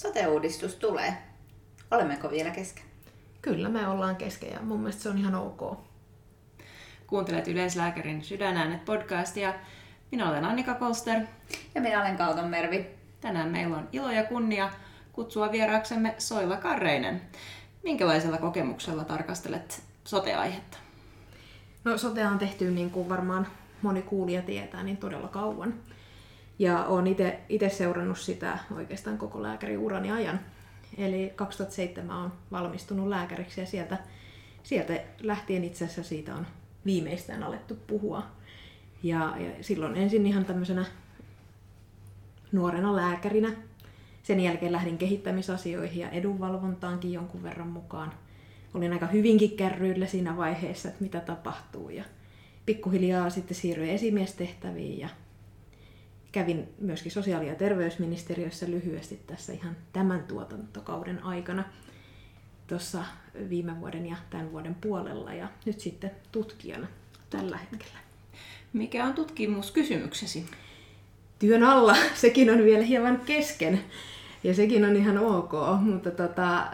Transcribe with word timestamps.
Sote-uudistus 0.00 0.74
tulee. 0.74 1.16
Olemmeko 1.90 2.30
vielä 2.30 2.50
kesken? 2.50 2.84
Kyllä 3.42 3.68
me 3.68 3.88
ollaan 3.88 4.16
kesken 4.16 4.52
ja 4.52 4.60
mun 4.62 4.80
mielestä 4.80 5.02
se 5.02 5.08
on 5.08 5.18
ihan 5.18 5.34
ok. 5.34 5.78
Kuuntelet 7.06 7.48
Yleislääkärin 7.48 8.24
sydänäänet 8.24 8.84
podcastia. 8.84 9.54
Minä 10.10 10.30
olen 10.30 10.44
Annika 10.44 10.74
Kolster. 10.74 11.20
Ja 11.74 11.80
minä 11.80 12.00
olen 12.00 12.16
Kauton 12.16 12.48
Mervi. 12.48 12.86
Tänään 13.20 13.48
meillä 13.48 13.76
on 13.76 13.88
ilo 13.92 14.10
ja 14.10 14.24
kunnia 14.24 14.70
kutsua 15.12 15.52
vieraaksemme 15.52 16.14
Soila 16.18 16.56
Karreinen. 16.56 17.22
Minkälaisella 17.82 18.38
kokemuksella 18.38 19.04
tarkastelet 19.04 19.82
sote-aihetta? 20.04 20.78
No 21.84 21.98
sotea 21.98 22.28
on 22.28 22.38
tehty 22.38 22.70
niin 22.70 22.90
kuin 22.90 23.08
varmaan 23.08 23.46
moni 23.82 24.02
kuulija 24.02 24.42
tietää, 24.42 24.82
niin 24.82 24.96
todella 24.96 25.28
kauan. 25.28 25.74
Ja 26.60 26.84
olen 26.84 27.16
itse 27.48 27.68
seurannut 27.68 28.18
sitä 28.18 28.58
oikeastaan 28.76 29.18
koko 29.18 29.42
lääkäriurani 29.42 30.12
ajan. 30.12 30.40
Eli 30.98 31.32
2007 31.36 32.16
on 32.16 32.32
valmistunut 32.50 33.08
lääkäriksi 33.08 33.60
ja 33.60 33.66
sieltä, 33.66 33.98
sieltä 34.62 35.00
lähtien 35.20 35.64
itse 35.64 35.84
asiassa 35.84 36.02
siitä 36.02 36.34
on 36.34 36.46
viimeistään 36.86 37.42
alettu 37.42 37.76
puhua. 37.86 38.22
Ja, 39.02 39.34
ja 39.38 39.64
silloin 39.64 39.96
ensin 39.96 40.26
ihan 40.26 40.44
tämmöisenä 40.44 40.84
nuorena 42.52 42.96
lääkärinä. 42.96 43.52
Sen 44.22 44.40
jälkeen 44.40 44.72
lähdin 44.72 44.98
kehittämisasioihin 44.98 46.00
ja 46.00 46.10
edunvalvontaankin 46.10 47.12
jonkun 47.12 47.42
verran 47.42 47.68
mukaan. 47.68 48.12
Olin 48.74 48.92
aika 48.92 49.06
hyvinkin 49.06 49.56
kärryillä 49.56 50.06
siinä 50.06 50.36
vaiheessa, 50.36 50.88
että 50.88 51.02
mitä 51.02 51.20
tapahtuu. 51.20 51.90
Ja 51.90 52.04
pikkuhiljaa 52.66 53.30
sitten 53.30 53.56
siirryin 53.56 53.94
esimiestehtäviin 53.94 54.98
ja 54.98 55.08
kävin 56.32 56.68
myöskin 56.80 57.12
sosiaali- 57.12 57.48
ja 57.48 57.54
terveysministeriössä 57.54 58.66
lyhyesti 58.66 59.20
tässä 59.26 59.52
ihan 59.52 59.76
tämän 59.92 60.24
tuotantokauden 60.24 61.24
aikana 61.24 61.64
tuossa 62.66 63.04
viime 63.48 63.80
vuoden 63.80 64.06
ja 64.06 64.16
tämän 64.30 64.52
vuoden 64.52 64.74
puolella 64.74 65.34
ja 65.34 65.48
nyt 65.66 65.80
sitten 65.80 66.10
tutkijana 66.32 66.86
tällä 67.30 67.56
hetkellä. 67.56 67.98
Mikä 68.72 69.04
on 69.04 69.14
tutkimuskysymyksesi? 69.14 70.46
Työn 71.38 71.62
alla, 71.62 71.96
sekin 72.14 72.50
on 72.50 72.64
vielä 72.64 72.84
hieman 72.84 73.20
kesken 73.20 73.80
ja 74.44 74.54
sekin 74.54 74.84
on 74.84 74.96
ihan 74.96 75.18
ok, 75.18 75.52
mutta 75.80 76.10
tota, 76.10 76.66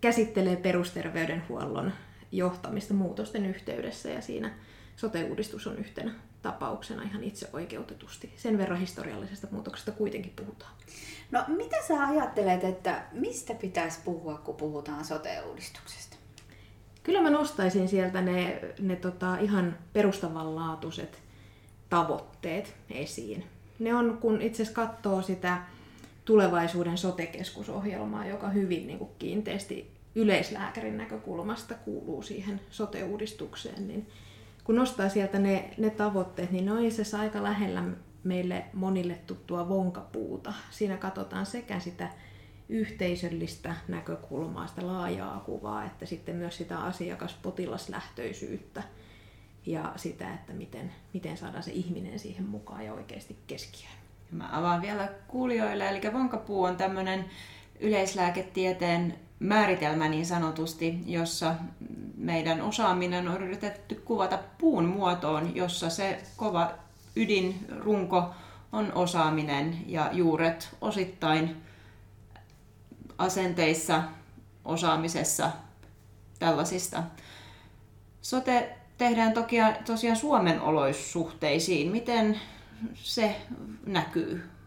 käsittelee 0.00 0.56
perusterveydenhuollon 0.56 1.92
johtamista 2.32 2.94
muutosten 2.94 3.46
yhteydessä 3.46 4.08
ja 4.10 4.20
siinä 4.20 4.50
sote-uudistus 4.96 5.66
on 5.66 5.78
yhtenä 5.78 6.14
tapauksena 6.42 7.02
ihan 7.02 7.24
itse 7.24 7.48
oikeutetusti. 7.52 8.32
Sen 8.36 8.58
verran 8.58 8.80
historiallisesta 8.80 9.46
muutoksesta 9.50 9.92
kuitenkin 9.92 10.32
puhutaan. 10.36 10.72
No 11.30 11.44
mitä 11.48 11.76
sä 11.88 12.06
ajattelet, 12.06 12.64
että 12.64 13.02
mistä 13.12 13.54
pitäisi 13.54 13.98
puhua, 14.04 14.38
kun 14.38 14.54
puhutaan 14.54 15.04
sote-uudistuksesta? 15.04 16.16
Kyllä 17.02 17.22
mä 17.22 17.30
nostaisin 17.30 17.88
sieltä 17.88 18.22
ne, 18.22 18.60
ne 18.78 18.96
tota, 18.96 19.36
ihan 19.38 19.78
perustavanlaatuiset 19.92 21.22
tavoitteet 21.88 22.76
esiin. 22.90 23.44
Ne 23.78 23.94
on, 23.94 24.18
kun 24.20 24.42
itse 24.42 24.62
asiassa 24.62 24.86
katsoo 24.86 25.22
sitä 25.22 25.58
tulevaisuuden 26.24 26.98
sote-keskusohjelmaa, 26.98 28.26
joka 28.26 28.48
hyvin 28.48 28.86
niin 28.86 28.98
kuin 28.98 29.10
kiinteästi 29.18 29.90
yleislääkärin 30.14 30.96
näkökulmasta 30.96 31.74
kuuluu 31.74 32.22
siihen 32.22 32.60
sote-uudistukseen, 32.70 33.88
niin 33.88 34.06
kun 34.68 34.76
nostaa 34.76 35.08
sieltä 35.08 35.38
ne, 35.38 35.70
ne 35.78 35.90
tavoitteet, 35.90 36.50
niin 36.50 36.66
ne 36.66 36.72
on 36.72 36.84
itse 36.84 37.02
asiassa 37.02 37.20
aika 37.20 37.42
lähellä 37.42 37.84
meille 38.24 38.64
monille 38.72 39.18
tuttua 39.26 39.68
vonkapuuta. 39.68 40.52
Siinä 40.70 40.96
katsotaan 40.96 41.46
sekä 41.46 41.80
sitä 41.80 42.08
yhteisöllistä 42.68 43.74
näkökulmaa, 43.88 44.66
sitä 44.66 44.86
laajaa 44.86 45.40
kuvaa, 45.40 45.84
että 45.84 46.06
sitten 46.06 46.36
myös 46.36 46.56
sitä 46.56 46.78
asiakaspotilaslähtöisyyttä 46.78 48.82
ja 49.66 49.92
sitä, 49.96 50.34
että 50.34 50.52
miten, 50.52 50.92
miten 51.14 51.36
saadaan 51.36 51.62
se 51.62 51.72
ihminen 51.72 52.18
siihen 52.18 52.44
mukaan 52.44 52.84
ja 52.84 52.94
oikeasti 52.94 53.36
keskiöön. 53.46 53.96
Mä 54.30 54.48
avaan 54.52 54.82
vielä 54.82 55.08
kuulijoille, 55.28 55.88
eli 55.88 56.00
vonkapuu 56.12 56.64
on 56.64 56.76
tämmöinen 56.76 57.24
yleislääketieteen 57.80 59.14
määritelmä 59.38 60.08
niin 60.08 60.26
sanotusti, 60.26 61.00
jossa 61.06 61.54
meidän 62.16 62.60
osaaminen 62.60 63.28
on 63.28 63.42
yritetty 63.42 63.94
kuvata 63.94 64.38
puun 64.58 64.84
muotoon, 64.84 65.56
jossa 65.56 65.90
se 65.90 66.22
kova 66.36 66.72
ydinrunko 67.16 68.34
on 68.72 68.92
osaaminen 68.92 69.78
ja 69.86 70.10
juuret 70.12 70.76
osittain 70.80 71.56
asenteissa, 73.18 74.02
osaamisessa, 74.64 75.50
tällaisista. 76.38 77.02
Sote 78.22 78.76
tehdään 78.98 79.32
toki, 79.32 79.56
tosiaan 79.86 80.16
Suomen 80.16 80.60
oloissuhteisiin. 80.60 81.90
Miten 81.90 82.40
se 82.94 83.36
näkyy? 83.86 84.57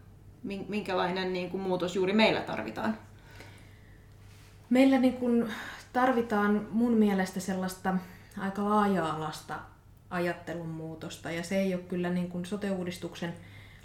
Minkälainen 0.42 1.32
niin 1.32 1.50
kuin, 1.50 1.62
muutos 1.62 1.96
juuri 1.96 2.12
meillä 2.12 2.40
tarvitaan? 2.40 2.98
Meillä 4.70 4.98
niin 4.98 5.16
kuin, 5.16 5.52
tarvitaan 5.92 6.68
mun 6.70 6.92
mielestä 6.92 7.40
sellaista 7.40 7.94
aika 8.38 8.64
laaja-alasta 8.64 9.58
ajattelun 10.10 10.68
muutosta 10.68 11.30
ja 11.30 11.42
se 11.42 11.58
ei 11.58 11.74
ole 11.74 11.82
kyllä 11.82 12.10
niin 12.10 12.28
kuin 12.28 12.44
sote-uudistuksen 12.44 13.34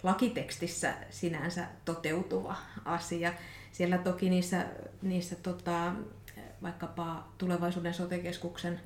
lakitekstissä 0.02 0.94
sinänsä 1.10 1.66
toteutuva 1.84 2.56
asia. 2.84 3.32
Siellä 3.72 3.98
toki 3.98 4.30
niissä, 4.30 4.66
niissä 5.02 5.36
tota, 5.36 5.92
vaikkapa 6.62 7.28
tulevaisuuden 7.38 7.94
sote-keskuksen 7.94 8.80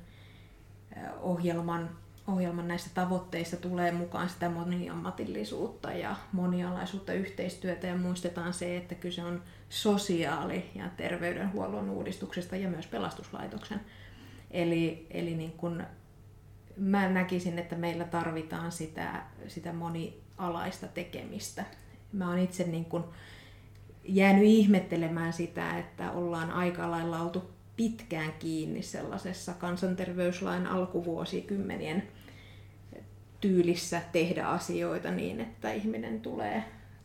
ohjelman, 1.21 1.89
ohjelman 2.27 2.67
näissä 2.67 2.89
tavoitteissa 2.93 3.57
tulee 3.57 3.91
mukaan 3.91 4.29
sitä 4.29 4.49
moniammatillisuutta 4.49 5.91
ja 5.91 6.15
monialaisuutta 6.31 7.13
yhteistyötä 7.13 7.87
ja 7.87 7.97
muistetaan 7.97 8.53
se, 8.53 8.77
että 8.77 8.95
kyse 8.95 9.23
on 9.23 9.41
sosiaali- 9.69 10.71
ja 10.75 10.89
terveydenhuollon 10.97 11.89
uudistuksesta 11.89 12.55
ja 12.55 12.69
myös 12.69 12.87
pelastuslaitoksen. 12.87 13.81
Eli, 14.51 15.07
eli 15.11 15.35
niin 15.35 15.51
kun 15.51 15.83
mä 16.77 17.09
näkisin, 17.09 17.59
että 17.59 17.75
meillä 17.75 18.03
tarvitaan 18.03 18.71
sitä, 18.71 19.23
sitä 19.47 19.73
monialaista 19.73 20.87
tekemistä. 20.87 21.65
Mä 22.13 22.29
oon 22.29 22.39
itse 22.39 22.63
niin 22.63 22.85
kun 22.85 23.09
jäänyt 24.03 24.43
ihmettelemään 24.43 25.33
sitä, 25.33 25.77
että 25.77 26.11
ollaan 26.11 26.51
aika 26.51 26.91
lailla 26.91 27.19
oltu 27.21 27.52
pitkään 27.75 28.33
kiinni 28.39 28.81
sellaisessa 28.81 29.53
kansanterveyslain 29.53 30.67
alkuvuosikymmenien 30.67 32.07
tyylissä 33.41 34.01
tehdä 34.11 34.47
asioita 34.47 35.11
niin, 35.11 35.39
että 35.39 35.73
ihminen 35.73 36.21
tulee 36.21 36.63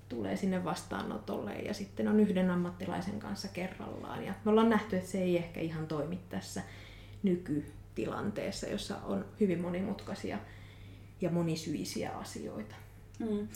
tulee 0.08 0.36
sinne 0.36 0.64
vastaanotolle 0.64 1.52
ja 1.52 1.74
sitten 1.74 2.08
on 2.08 2.20
yhden 2.20 2.50
ammattilaisen 2.50 3.20
kanssa 3.20 3.48
kerrallaan. 3.48 4.24
Ja 4.24 4.34
me 4.44 4.50
ollaan 4.50 4.70
nähty, 4.70 4.96
että 4.96 5.10
se 5.10 5.22
ei 5.22 5.36
ehkä 5.36 5.60
ihan 5.60 5.86
toimi 5.86 6.18
tässä 6.28 6.62
nykytilanteessa, 7.22 8.66
jossa 8.66 8.96
on 8.96 9.24
hyvin 9.40 9.60
monimutkaisia 9.60 10.38
ja 11.20 11.30
monisyisiä 11.30 12.10
asioita. 12.10 12.74
Mm. 13.18 13.48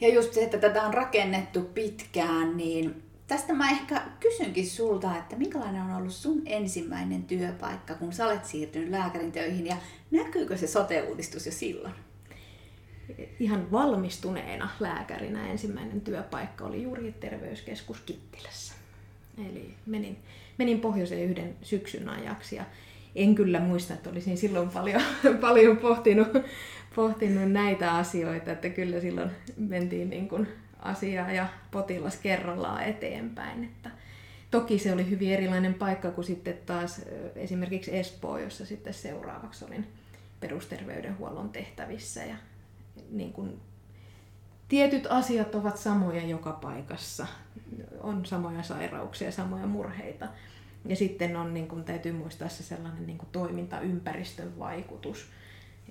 Ja 0.00 0.14
just 0.14 0.32
se, 0.32 0.44
että 0.44 0.58
tätä 0.58 0.82
on 0.82 0.94
rakennettu 0.94 1.60
pitkään, 1.60 2.56
niin 2.56 3.02
tästä 3.26 3.54
mä 3.54 3.70
ehkä 3.70 4.02
kysynkin 4.20 4.66
sulta, 4.66 5.16
että 5.16 5.36
minkälainen 5.36 5.82
on 5.82 5.94
ollut 5.94 6.14
sun 6.14 6.42
ensimmäinen 6.46 7.22
työpaikka, 7.22 7.94
kun 7.94 8.12
sä 8.12 8.26
olet 8.26 8.44
siirtynyt 8.44 8.90
lääkärin 8.90 9.32
töihin 9.32 9.66
ja 9.66 9.76
näkyykö 10.10 10.56
se 10.56 10.66
sote-uudistus 10.66 11.46
jo 11.46 11.52
silloin? 11.52 11.94
ihan 13.40 13.72
valmistuneena 13.72 14.68
lääkärinä 14.80 15.50
ensimmäinen 15.50 16.00
työpaikka 16.00 16.64
oli 16.64 16.82
juuri 16.82 17.12
terveyskeskus 17.20 18.00
Kittilässä. 18.00 18.74
Eli 19.38 19.74
menin, 19.86 20.18
menin 20.58 20.80
pohjoiseen 20.80 21.30
yhden 21.30 21.56
syksyn 21.62 22.08
ajaksi 22.08 22.56
ja 22.56 22.64
en 23.16 23.34
kyllä 23.34 23.60
muista, 23.60 23.94
että 23.94 24.10
olisin 24.10 24.36
silloin 24.36 24.68
paljon, 24.68 25.02
paljon 25.40 25.76
pohtinut, 25.76 26.28
pohtinut 26.96 27.52
näitä 27.52 27.94
asioita, 27.94 28.52
että 28.52 28.68
kyllä 28.68 29.00
silloin 29.00 29.30
mentiin 29.56 30.10
niin 30.10 30.28
kuin 30.28 30.48
asiaa 30.84 31.32
ja 31.32 31.46
potilas 31.70 32.16
kerrallaan 32.16 32.84
eteenpäin. 32.84 33.64
Että 33.64 33.90
toki 34.50 34.78
se 34.78 34.92
oli 34.92 35.10
hyvin 35.10 35.32
erilainen 35.32 35.74
paikka 35.74 36.10
kuin 36.10 36.24
sitten 36.24 36.58
taas 36.66 37.00
esimerkiksi 37.36 37.96
Espoo, 37.96 38.38
jossa 38.38 38.66
sitten 38.66 38.94
seuraavaksi 38.94 39.64
olin 39.64 39.86
perusterveydenhuollon 40.40 41.50
tehtävissä 41.50 42.24
ja 42.24 42.36
niin 43.10 43.32
kuin, 43.32 43.60
tietyt 44.68 45.06
asiat 45.10 45.54
ovat 45.54 45.76
samoja 45.76 46.26
joka 46.26 46.52
paikassa. 46.52 47.26
On 48.00 48.26
samoja 48.26 48.62
sairauksia, 48.62 49.32
samoja 49.32 49.66
murheita. 49.66 50.28
Ja 50.84 50.96
sitten 50.96 51.36
on, 51.36 51.54
niin 51.54 51.68
kuin, 51.68 51.84
täytyy 51.84 52.12
muistaa 52.12 52.48
se 52.48 52.62
sellainen 52.62 53.06
niin 53.06 53.18
kuin 53.18 53.28
toimintaympäristön 53.32 54.58
vaikutus 54.58 55.26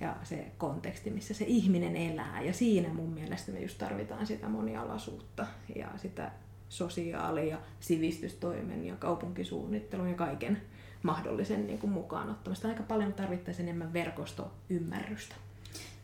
ja 0.01 0.15
se 0.23 0.51
konteksti, 0.57 1.09
missä 1.09 1.33
se 1.33 1.45
ihminen 1.47 1.95
elää. 1.95 2.41
Ja 2.41 2.53
siinä 2.53 2.89
mun 2.89 3.09
mielestä 3.09 3.51
me 3.51 3.59
just 3.59 3.77
tarvitaan 3.77 4.27
sitä 4.27 4.49
monialaisuutta 4.49 5.47
ja 5.75 5.87
sitä 5.97 6.31
sosiaali- 6.69 7.49
ja 7.49 7.57
sivistystoimen 7.79 8.85
ja 8.85 8.95
kaupunkisuunnittelun 8.95 10.09
ja 10.09 10.15
kaiken 10.15 10.61
mahdollisen 11.03 11.67
niin 11.67 11.79
kuin 11.79 11.93
mukaan 11.93 12.29
ottamista. 12.29 12.67
Aika 12.67 12.83
paljon 12.83 13.13
tarvittaisiin 13.13 13.67
enemmän 13.67 13.93
verkostoymmärrystä. 13.93 15.35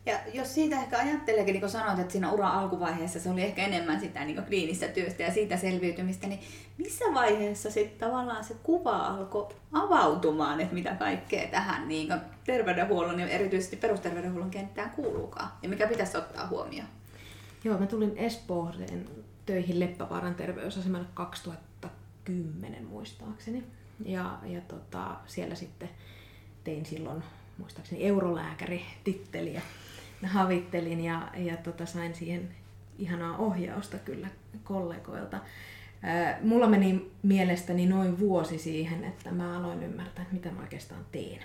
Ja 0.06 0.18
jos 0.34 0.54
siitä 0.54 0.76
ehkä 0.76 0.98
ajatteleekin, 0.98 1.52
niin 1.52 1.60
kuin 1.60 1.70
sanoit, 1.70 1.98
että 1.98 2.12
siinä 2.12 2.32
ura 2.32 2.48
alkuvaiheessa 2.48 3.20
se 3.20 3.30
oli 3.30 3.42
ehkä 3.42 3.64
enemmän 3.64 4.00
sitä 4.00 4.24
niin 4.24 4.44
kliinistä 4.44 4.88
työstä 4.88 5.22
ja 5.22 5.32
siitä 5.32 5.56
selviytymistä, 5.56 6.26
niin 6.26 6.40
missä 6.78 7.04
vaiheessa 7.14 7.70
sitten 7.70 8.08
tavallaan 8.08 8.44
se 8.44 8.54
kuva 8.62 8.96
alkoi 8.96 9.48
avautumaan, 9.72 10.60
että 10.60 10.74
mitä 10.74 10.94
kaikkea 10.94 11.48
tähän 11.48 11.88
niin 11.88 12.08
terveydenhuollon 12.44 13.20
ja 13.20 13.28
erityisesti 13.28 13.76
perusterveydenhuollon 13.76 14.50
kenttään 14.50 14.90
kuuluukaan 14.90 15.52
ja 15.62 15.68
mikä 15.68 15.86
pitäisi 15.86 16.16
ottaa 16.16 16.46
huomioon? 16.46 16.88
Joo, 17.64 17.78
mä 17.78 17.86
tulin 17.86 18.12
Espooseen 18.16 19.08
töihin 19.46 19.80
Leppävaaran 19.80 20.34
terveysasemalle 20.34 21.06
2010 21.14 22.84
muistaakseni. 22.84 23.64
Ja, 24.04 24.38
ja 24.44 24.60
tota, 24.60 25.16
siellä 25.26 25.54
sitten 25.54 25.90
tein 26.64 26.86
silloin 26.86 27.22
muistaakseni 27.58 28.06
eurolääkäri-titteliä 28.06 29.62
havittelin 30.22 31.00
ja, 31.00 31.28
ja 31.36 31.56
tota, 31.56 31.86
sain 31.86 32.14
siihen 32.14 32.48
ihanaa 32.98 33.36
ohjausta 33.36 33.98
kyllä 33.98 34.28
kollegoilta. 34.64 35.40
Mulla 36.42 36.66
meni 36.66 37.10
mielestäni 37.22 37.86
noin 37.86 38.18
vuosi 38.18 38.58
siihen, 38.58 39.04
että 39.04 39.32
mä 39.32 39.58
aloin 39.58 39.82
ymmärtää, 39.82 40.24
mitä 40.32 40.50
mä 40.50 40.60
oikeastaan 40.60 41.06
teen. 41.12 41.42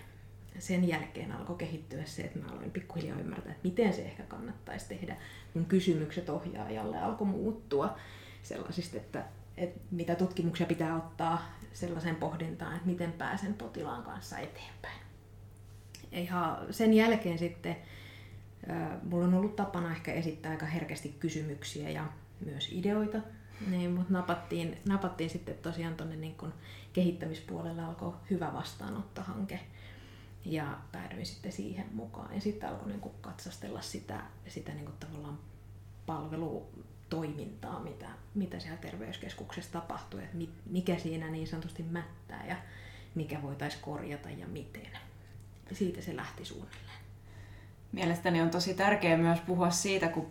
Sen 0.60 0.88
jälkeen 0.88 1.32
alkoi 1.32 1.56
kehittyä 1.56 2.06
se, 2.06 2.22
että 2.22 2.40
mä 2.40 2.52
aloin 2.52 2.72
pikkuhiljaa 2.72 3.20
ymmärtää, 3.20 3.52
että 3.52 3.68
miten 3.68 3.94
se 3.94 4.02
ehkä 4.02 4.24
kannattaisi 4.24 4.88
tehdä. 4.88 5.18
Mun 5.54 5.66
kysymykset 5.66 6.30
ohjaajalle 6.30 6.98
alkoi 6.98 7.28
muuttua 7.28 7.98
sellaisista, 8.42 8.98
että, 8.98 9.24
että 9.58 9.80
mitä 9.92 10.16
tutkimuksia 10.16 10.68
pitää 10.68 10.96
ottaa 10.96 11.58
sellaiseen 11.74 12.16
pohdintaan, 12.16 12.76
että 12.76 12.88
miten 12.88 13.12
pääsen 13.12 13.54
potilaan 13.54 14.04
kanssa 14.04 14.38
eteenpäin. 14.40 15.00
Ja 16.12 16.62
sen 16.72 16.94
jälkeen 16.94 17.38
sitten 17.38 17.76
mulla 19.04 19.26
on 19.26 19.34
ollut 19.34 19.56
tapana 19.56 19.92
ehkä 19.92 20.14
esittää 20.14 20.52
aika 20.52 20.66
herkästi 20.66 21.16
kysymyksiä 21.20 21.90
ja 21.90 22.06
myös 22.46 22.70
ideoita, 22.72 23.18
niin, 23.70 23.92
mutta 23.92 24.14
napattiin, 24.14 24.78
napattiin 24.88 25.30
sitten 25.30 25.56
tosiaan 25.56 25.96
tuonne 25.96 26.16
niin 26.16 26.36
kehittämispuolelle 26.94 27.84
alkoi 27.84 28.14
hyvä 28.30 28.54
vastaanottohanke 28.54 29.60
ja 30.46 30.78
päädyin 30.92 31.26
sitten 31.26 31.52
siihen 31.52 31.86
mukaan. 31.94 32.36
Ja 32.36 32.42
sitten 32.42 32.70
alkoi 32.70 32.88
niin 32.88 33.02
katsastella 33.22 33.82
sitä, 33.82 34.22
sitä 34.48 34.74
niin 34.74 34.90
tavallaan 35.00 35.40
palvelutoimintaa, 36.06 37.80
mitä, 37.80 38.10
mitä 38.36 38.60
siellä 38.60 38.78
terveyskeskuksessa 38.78 39.72
tapahtuu, 39.72 40.20
että 40.20 40.38
mikä 40.66 40.98
siinä 40.98 41.30
niin 41.30 41.48
sanotusti 41.48 41.84
mättää 41.84 42.46
ja 42.48 42.56
mikä 43.16 43.42
voitaisiin 43.42 43.84
korjata 43.84 44.30
ja 44.30 44.48
miten. 44.48 44.90
Siitä 45.72 46.02
se 46.02 46.16
lähti 46.16 46.46
suunnilleen 46.46 46.85
mielestäni 47.96 48.42
on 48.42 48.50
tosi 48.50 48.74
tärkeää 48.74 49.18
myös 49.18 49.40
puhua 49.40 49.70
siitä, 49.70 50.08
kun 50.08 50.28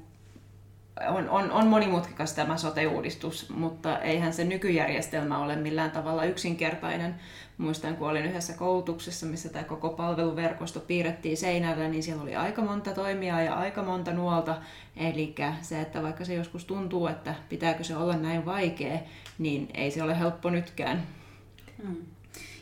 on, 1.08 1.30
on, 1.30 1.50
on 1.50 1.66
monimutkikas 1.66 2.32
tämä 2.32 2.56
sote-uudistus, 2.56 3.50
mutta 3.50 3.98
eihän 3.98 4.32
se 4.32 4.44
nykyjärjestelmä 4.44 5.38
ole 5.38 5.56
millään 5.56 5.90
tavalla 5.90 6.24
yksinkertainen. 6.24 7.14
Muistan, 7.58 7.96
kun 7.96 8.10
olin 8.10 8.24
yhdessä 8.24 8.52
koulutuksessa, 8.52 9.26
missä 9.26 9.48
tämä 9.48 9.64
koko 9.64 9.88
palveluverkosto 9.88 10.80
piirrettiin 10.80 11.36
seinällä, 11.36 11.88
niin 11.88 12.02
siellä 12.02 12.22
oli 12.22 12.36
aika 12.36 12.62
monta 12.62 12.90
toimijaa 12.90 13.42
ja 13.42 13.54
aika 13.54 13.82
monta 13.82 14.12
nuolta. 14.12 14.56
Eli 14.96 15.34
se, 15.60 15.80
että 15.80 16.02
vaikka 16.02 16.24
se 16.24 16.34
joskus 16.34 16.64
tuntuu, 16.64 17.06
että 17.06 17.34
pitääkö 17.48 17.84
se 17.84 17.96
olla 17.96 18.16
näin 18.16 18.44
vaikea, 18.44 18.98
niin 19.38 19.68
ei 19.74 19.90
se 19.90 20.02
ole 20.02 20.18
helppo 20.18 20.50
nytkään. 20.50 21.02
Hmm. 21.82 21.96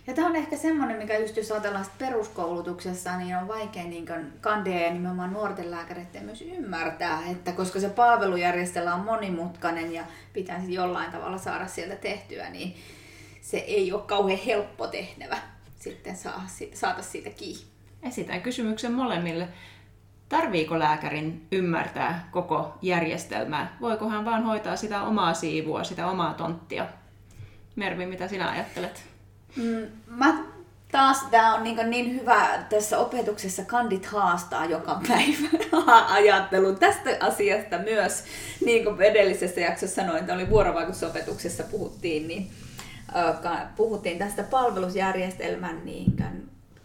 Ja 0.06 0.14
tämä 0.14 0.26
on 0.26 0.36
ehkä 0.36 0.56
semmoinen, 0.56 0.96
mikä 0.96 1.18
just 1.18 1.36
jos 1.36 1.52
ajatellaan 1.52 1.86
peruskoulutuksessa, 1.98 3.16
niin 3.16 3.36
on 3.36 3.48
vaikea 3.48 3.84
niin 3.84 4.06
kandia 4.40 4.80
ja 4.80 4.92
nimenomaan 4.92 5.32
nuorten 5.32 5.70
lääkäreiden 5.70 6.24
myös 6.24 6.42
ymmärtää, 6.42 7.22
että 7.30 7.52
koska 7.52 7.80
se 7.80 7.88
palvelujärjestelmä 7.88 8.94
on 8.94 9.04
monimutkainen 9.04 9.92
ja 9.92 10.04
pitäisi 10.32 10.74
jollain 10.74 11.12
tavalla 11.12 11.38
saada 11.38 11.66
sieltä 11.66 11.96
tehtyä, 11.96 12.50
niin 12.50 12.76
se 13.40 13.56
ei 13.56 13.92
ole 13.92 14.02
kauhean 14.02 14.40
helppo 14.46 14.86
tehtävä 14.86 15.38
sitten 15.78 16.16
saa, 16.16 16.46
saada 16.74 17.02
siitä 17.02 17.30
kiinni. 17.30 17.64
Esitän 18.02 18.40
kysymyksen 18.40 18.92
molemmille. 18.92 19.48
Tarviiko 20.28 20.78
lääkärin 20.78 21.46
ymmärtää 21.52 22.28
koko 22.32 22.78
järjestelmää? 22.82 23.76
Voiko 23.80 24.08
hän 24.08 24.24
vaan 24.24 24.44
hoitaa 24.44 24.76
sitä 24.76 25.02
omaa 25.02 25.34
siivua, 25.34 25.84
sitä 25.84 26.06
omaa 26.06 26.34
tonttia? 26.34 26.86
Mervi, 27.76 28.06
mitä 28.06 28.28
sinä 28.28 28.50
ajattelet? 28.50 29.11
Mm, 29.56 29.86
mä 30.06 30.44
taas 30.92 31.24
tämä 31.30 31.54
on 31.54 31.64
niin, 31.64 31.90
niin 31.90 32.14
hyvä 32.20 32.64
tässä 32.70 32.98
opetuksessa 32.98 33.64
kandit 33.64 34.06
haastaa 34.06 34.66
joka 34.66 35.00
päivä 35.08 35.48
ajattelun 36.12 36.78
tästä 36.78 37.10
asiasta 37.20 37.78
myös, 37.78 38.24
niin 38.64 38.84
kuin 38.84 39.02
edellisessä 39.02 39.60
jaksossa 39.60 39.94
sanoin, 39.94 40.18
että 40.20 40.34
oli 40.34 40.50
vuorovaikutusopetuksessa 40.50 41.62
puhuttiin, 41.62 42.28
niin 42.28 42.50
puhuttiin 43.76 44.18
tästä 44.18 44.42
palvelusjärjestelmän 44.42 45.84
niin 45.84 46.16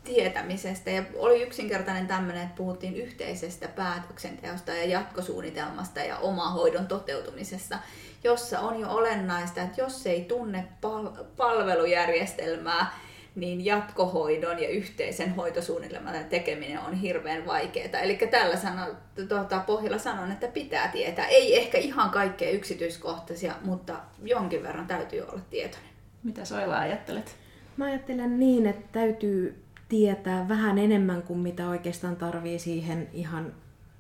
tietämisestä 0.08 0.92
ja 0.92 1.04
oli 1.16 1.44
yksinkertainen 1.44 2.08
tämmöinen, 2.08 2.44
että 2.44 2.58
puhuttiin 2.58 2.96
yhteisestä 2.96 3.68
päätöksenteosta 3.68 4.72
ja 4.72 4.86
jatkosuunnitelmasta 4.86 6.00
ja 6.00 6.18
omahoidon 6.18 6.88
toteutumisessa 6.88 7.78
jossa 8.24 8.60
on 8.60 8.80
jo 8.80 8.90
olennaista, 8.90 9.62
että 9.62 9.82
jos 9.82 10.08
ei 10.08 10.22
tunne 10.22 10.68
pal- 10.82 11.24
palvelujärjestelmää, 11.38 12.94
niin 13.36 13.66
jatkohoidon 13.66 14.64
ja 14.64 14.70
yhteisen 14.70 15.36
hoitosuunnitelman 15.36 16.26
tekeminen 16.30 16.80
on 16.80 16.94
hirveän 16.94 17.46
vaikeaa. 17.46 18.00
Eli 18.02 18.18
tällä 18.18 18.58
sano, 18.58 18.86
tuota, 19.30 19.64
pohjalla 19.68 19.98
sanon, 19.98 20.32
että 20.32 20.48
pitää 20.48 20.88
tietää. 20.88 21.28
Ei 21.28 21.58
ehkä 21.58 21.78
ihan 21.78 22.10
kaikkea 22.10 22.52
yksityiskohtaisia, 22.52 23.54
mutta 23.62 23.94
jonkin 24.24 24.64
verran 24.64 24.88
täytyy 24.88 25.22
olla 25.22 25.42
tietoinen. 25.50 25.90
Mitä 26.24 26.46
Soila 26.46 26.80
ajattelet? 26.80 27.36
Mä 27.78 27.86
ajattelen 27.86 28.40
niin, 28.40 28.66
että 28.66 28.86
täytyy 28.92 29.64
tietää 29.90 30.48
vähän 30.48 30.78
enemmän 30.78 31.22
kuin 31.22 31.40
mitä 31.40 31.70
oikeastaan 31.70 32.16
tarvii 32.16 32.60
siihen 32.60 33.10
ihan 33.14 33.54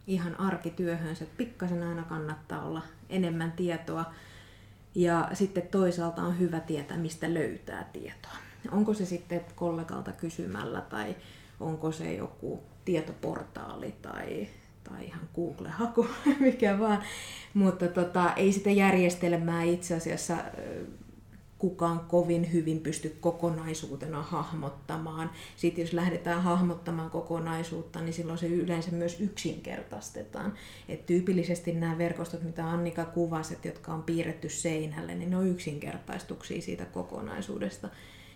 ihan 0.07 0.39
arkityöhönsä. 0.39 1.25
Pikkasen 1.37 1.83
aina 1.83 2.03
kannattaa 2.03 2.65
olla 2.65 2.81
enemmän 3.09 3.51
tietoa. 3.51 4.05
Ja 4.95 5.29
sitten 5.33 5.67
toisaalta 5.67 6.21
on 6.21 6.39
hyvä 6.39 6.59
tietää, 6.59 6.97
mistä 6.97 7.33
löytää 7.33 7.89
tietoa. 7.93 8.37
Onko 8.71 8.93
se 8.93 9.05
sitten 9.05 9.41
kollegalta 9.55 10.11
kysymällä 10.11 10.81
tai 10.81 11.15
onko 11.59 11.91
se 11.91 12.13
joku 12.13 12.63
tietoportaali 12.85 13.95
tai, 14.01 14.47
tai 14.83 15.05
ihan 15.05 15.29
Google-haku, 15.35 16.07
mikä 16.39 16.79
vaan. 16.79 17.03
Mutta 17.53 17.87
tota, 17.87 18.33
ei 18.33 18.51
sitä 18.51 18.71
järjestelmää 18.71 19.63
itse 19.63 19.95
asiassa 19.95 20.37
kukaan 21.57 21.99
kovin 21.99 22.53
hyvin 22.53 22.79
pysty 22.79 23.17
kokonaisuutena 23.19 24.21
hahmottamaan. 24.21 25.31
Sitten 25.55 25.81
jos 25.81 25.93
lähdetään 25.93 26.43
hahmottamaan 26.43 27.09
kokonaisuutta, 27.09 28.01
niin 28.01 28.13
silloin 28.13 28.39
se 28.39 28.47
yleensä 28.47 28.91
myös 28.91 29.21
yksinkertaistetaan. 29.21 30.53
Et 30.89 31.05
tyypillisesti 31.05 31.71
nämä 31.71 31.97
verkostot, 31.97 32.43
mitä 32.43 32.69
Annika 32.69 33.05
kuvasi, 33.05 33.53
että 33.53 33.67
jotka 33.67 33.93
on 33.93 34.03
piirretty 34.03 34.49
seinälle, 34.49 35.15
niin 35.15 35.29
ne 35.29 35.37
on 35.37 35.47
yksinkertaistuksia 35.47 36.61
siitä 36.61 36.85
kokonaisuudesta. 36.85 37.89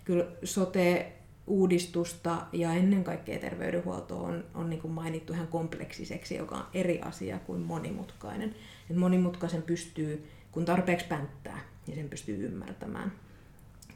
Kyllä 0.04 0.26
sote 0.44 1.14
uudistusta 1.48 2.46
ja 2.54 2.74
ennen 2.74 3.04
kaikkea 3.04 3.40
terveydenhuolto 3.40 4.24
on, 4.24 4.44
on 4.54 4.70
niin 4.70 4.82
kuin 4.82 4.92
mainittu 4.92 5.34
ihan 5.34 5.48
kompleksiseksi, 5.48 6.36
joka 6.36 6.56
on 6.56 6.66
eri 6.74 7.02
asia 7.02 7.40
kuin 7.40 7.62
monimutkainen. 7.62 8.56
Et 8.90 8.96
monimutkaisen 8.96 9.62
pystyy, 9.62 10.28
kun 10.52 10.66
tarpeeksi 10.66 11.08
pänttää, 11.08 11.71
niin 11.88 11.98
sen 11.98 12.10
pystyy 12.10 12.46
ymmärtämään. 12.46 13.12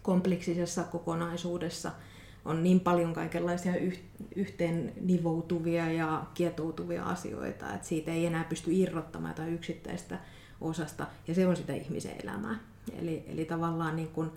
Kompleksisessa 0.01 0.83
kokonaisuudessa 0.83 1.91
on 2.45 2.63
niin 2.63 2.79
paljon 2.79 3.13
kaikenlaisia 3.13 3.73
yhteen 4.35 4.93
nivoutuvia 5.01 5.91
ja 5.91 6.25
kietoutuvia 6.33 7.03
asioita, 7.03 7.73
että 7.73 7.87
siitä 7.87 8.11
ei 8.11 8.25
enää 8.25 8.43
pysty 8.43 8.71
irrottamaan 8.73 9.31
jotain 9.31 9.53
yksittäistä 9.53 10.19
osasta, 10.61 11.07
ja 11.27 11.35
se 11.35 11.47
on 11.47 11.55
sitä 11.55 11.73
ihmisen 11.73 12.15
elämää. 12.23 12.59
Eli, 12.99 13.23
eli 13.27 13.45
tavallaan 13.45 13.95
niin 13.95 14.07
kun, 14.07 14.31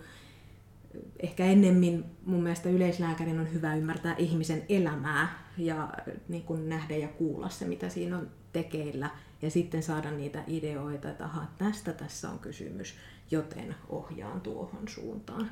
ehkä 1.19 1.45
ennemmin 1.45 2.05
mun 2.25 2.43
mielestä 2.43 2.69
yleislääkärin 2.69 3.39
on 3.39 3.53
hyvä 3.53 3.75
ymmärtää 3.75 4.15
ihmisen 4.17 4.63
elämää 4.69 5.43
ja 5.57 5.89
niin 6.27 6.43
kun 6.43 6.69
nähdä 6.69 6.95
ja 6.95 7.07
kuulla 7.07 7.49
se, 7.49 7.65
mitä 7.65 7.89
siinä 7.89 8.17
on 8.17 8.27
tekeillä, 8.53 9.09
ja 9.41 9.49
sitten 9.49 9.83
saada 9.83 10.11
niitä 10.11 10.43
ideoita, 10.47 11.09
että 11.09 11.25
aha, 11.25 11.47
tästä 11.57 11.93
tässä 11.93 12.29
on 12.29 12.39
kysymys, 12.39 12.95
joten 13.31 13.75
ohjaan 13.89 14.41
tuohon 14.41 14.87
suuntaan. 14.87 15.51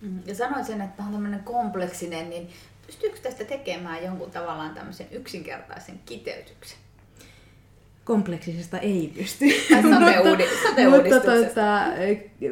Mm-hmm. 0.00 0.22
Ja 0.26 0.34
sanoit 0.34 0.66
sen, 0.66 0.80
että 0.80 1.02
on 1.02 1.12
tämmöinen 1.12 1.42
kompleksinen, 1.44 2.30
niin 2.30 2.48
pystyykö 2.86 3.18
tästä 3.20 3.44
tekemään 3.44 4.04
jonkun 4.04 4.30
tavallaan 4.30 4.74
tämmöisen 4.74 5.06
yksinkertaisen 5.10 6.00
kiteytyksen? 6.06 6.78
kompleksisesta 8.08 8.78
ei 8.78 9.12
pysty. 9.18 9.44
sote 10.62 10.88
Mutta 10.88 11.20
tota, 11.20 11.80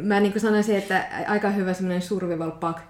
mä 0.02 0.21
niin 0.21 0.40
sanoisin, 0.40 0.76
että 0.76 1.09
aika 1.28 1.50
hyvä 1.50 1.75
semmoinen 1.75 2.02
survival 2.02 2.50
pack 2.50 2.80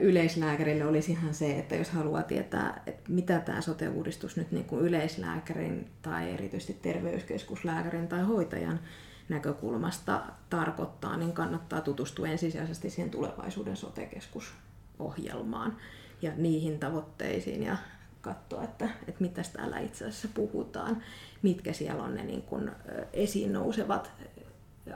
yleislääkärille 0.00 0.86
olisi 0.86 1.12
ihan 1.12 1.34
se, 1.34 1.58
että 1.58 1.76
jos 1.76 1.90
haluaa 1.90 2.22
tietää, 2.22 2.82
että 2.86 3.12
mitä 3.12 3.38
tämä 3.38 3.60
sote-uudistus 3.60 4.36
nyt 4.36 4.52
niin 4.52 4.64
kuin 4.64 4.84
yleislääkärin 4.84 5.90
tai 6.02 6.30
erityisesti 6.30 6.78
terveyskeskuslääkärin 6.82 8.08
tai 8.08 8.22
hoitajan 8.22 8.80
näkökulmasta 9.28 10.22
tarkoittaa, 10.50 11.16
niin 11.16 11.32
kannattaa 11.32 11.80
tutustua 11.80 12.28
ensisijaisesti 12.28 12.90
siihen 12.90 13.10
tulevaisuuden 13.10 13.76
sote-keskusohjelmaan 13.76 15.76
ja 16.22 16.32
niihin 16.36 16.78
tavoitteisiin 16.78 17.62
ja 17.62 17.76
katsoa, 18.20 18.64
että, 18.64 18.84
että 18.84 19.22
mitä 19.22 19.42
täällä 19.52 19.78
itse 19.78 20.04
asiassa 20.04 20.28
puhutaan, 20.34 21.02
mitkä 21.42 21.72
siellä 21.72 22.02
on 22.02 22.14
ne 22.14 22.22
niin 22.22 22.42
kuin 22.42 22.70
esiin 23.12 23.52
nousevat 23.52 24.10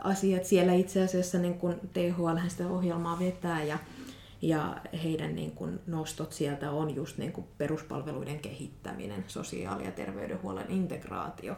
asiat. 0.00 0.44
Siellä 0.44 0.72
itse 0.72 1.02
asiassa 1.02 1.38
niin 1.38 1.58
kuin 1.58 1.80
THL 1.92 2.48
sitä 2.48 2.68
ohjelmaa 2.68 3.18
vetää 3.18 3.62
ja, 3.62 3.78
ja 4.44 4.76
heidän 5.02 5.34
niin 5.34 5.50
kuin 5.50 5.80
nostot 5.86 6.32
sieltä 6.32 6.70
on 6.70 6.94
just 6.94 7.18
niin 7.18 7.32
kuin 7.32 7.46
peruspalveluiden 7.58 8.38
kehittäminen, 8.38 9.24
sosiaali- 9.26 9.84
ja 9.84 9.92
terveydenhuollon 9.92 10.70
integraatio 10.70 11.56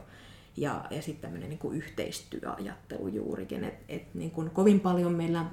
ja, 0.56 0.84
ja 0.90 1.02
sitten 1.02 1.22
tämmöinen 1.22 1.48
niin 1.48 1.58
kuin 1.58 1.76
yhteistyöajattelu 1.76 3.08
juurikin. 3.08 3.64
Et, 3.64 3.74
et 3.88 4.14
niin 4.14 4.30
kuin 4.30 4.50
kovin 4.50 4.80
paljon 4.80 5.12
meillä, 5.12 5.44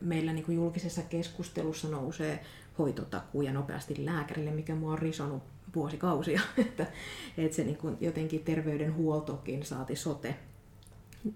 meillä 0.00 0.32
niin 0.32 0.44
kuin 0.44 0.56
julkisessa 0.56 1.02
keskustelussa 1.02 1.88
nousee 1.88 2.44
hoitotakuu 2.78 3.42
ja 3.42 3.52
nopeasti 3.52 4.06
lääkärille, 4.06 4.50
mikä 4.50 4.74
mua 4.74 4.92
on 4.92 4.98
risonut 4.98 5.42
vuosikausia, 5.74 6.40
että, 6.66 6.86
että 7.38 7.56
se 7.56 7.64
niin 7.64 7.76
kuin 7.76 7.96
jotenkin 8.00 8.44
terveydenhuoltokin 8.44 9.64
saati 9.64 9.96
sote 9.96 10.34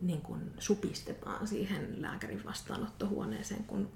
niin 0.03 0.21
kuin 0.21 0.41
supistetaan 0.59 1.47
siihen 1.47 2.03
lääkärin 2.03 2.45
vastaanottohuoneeseen, 2.45 3.65
kun 3.65 3.89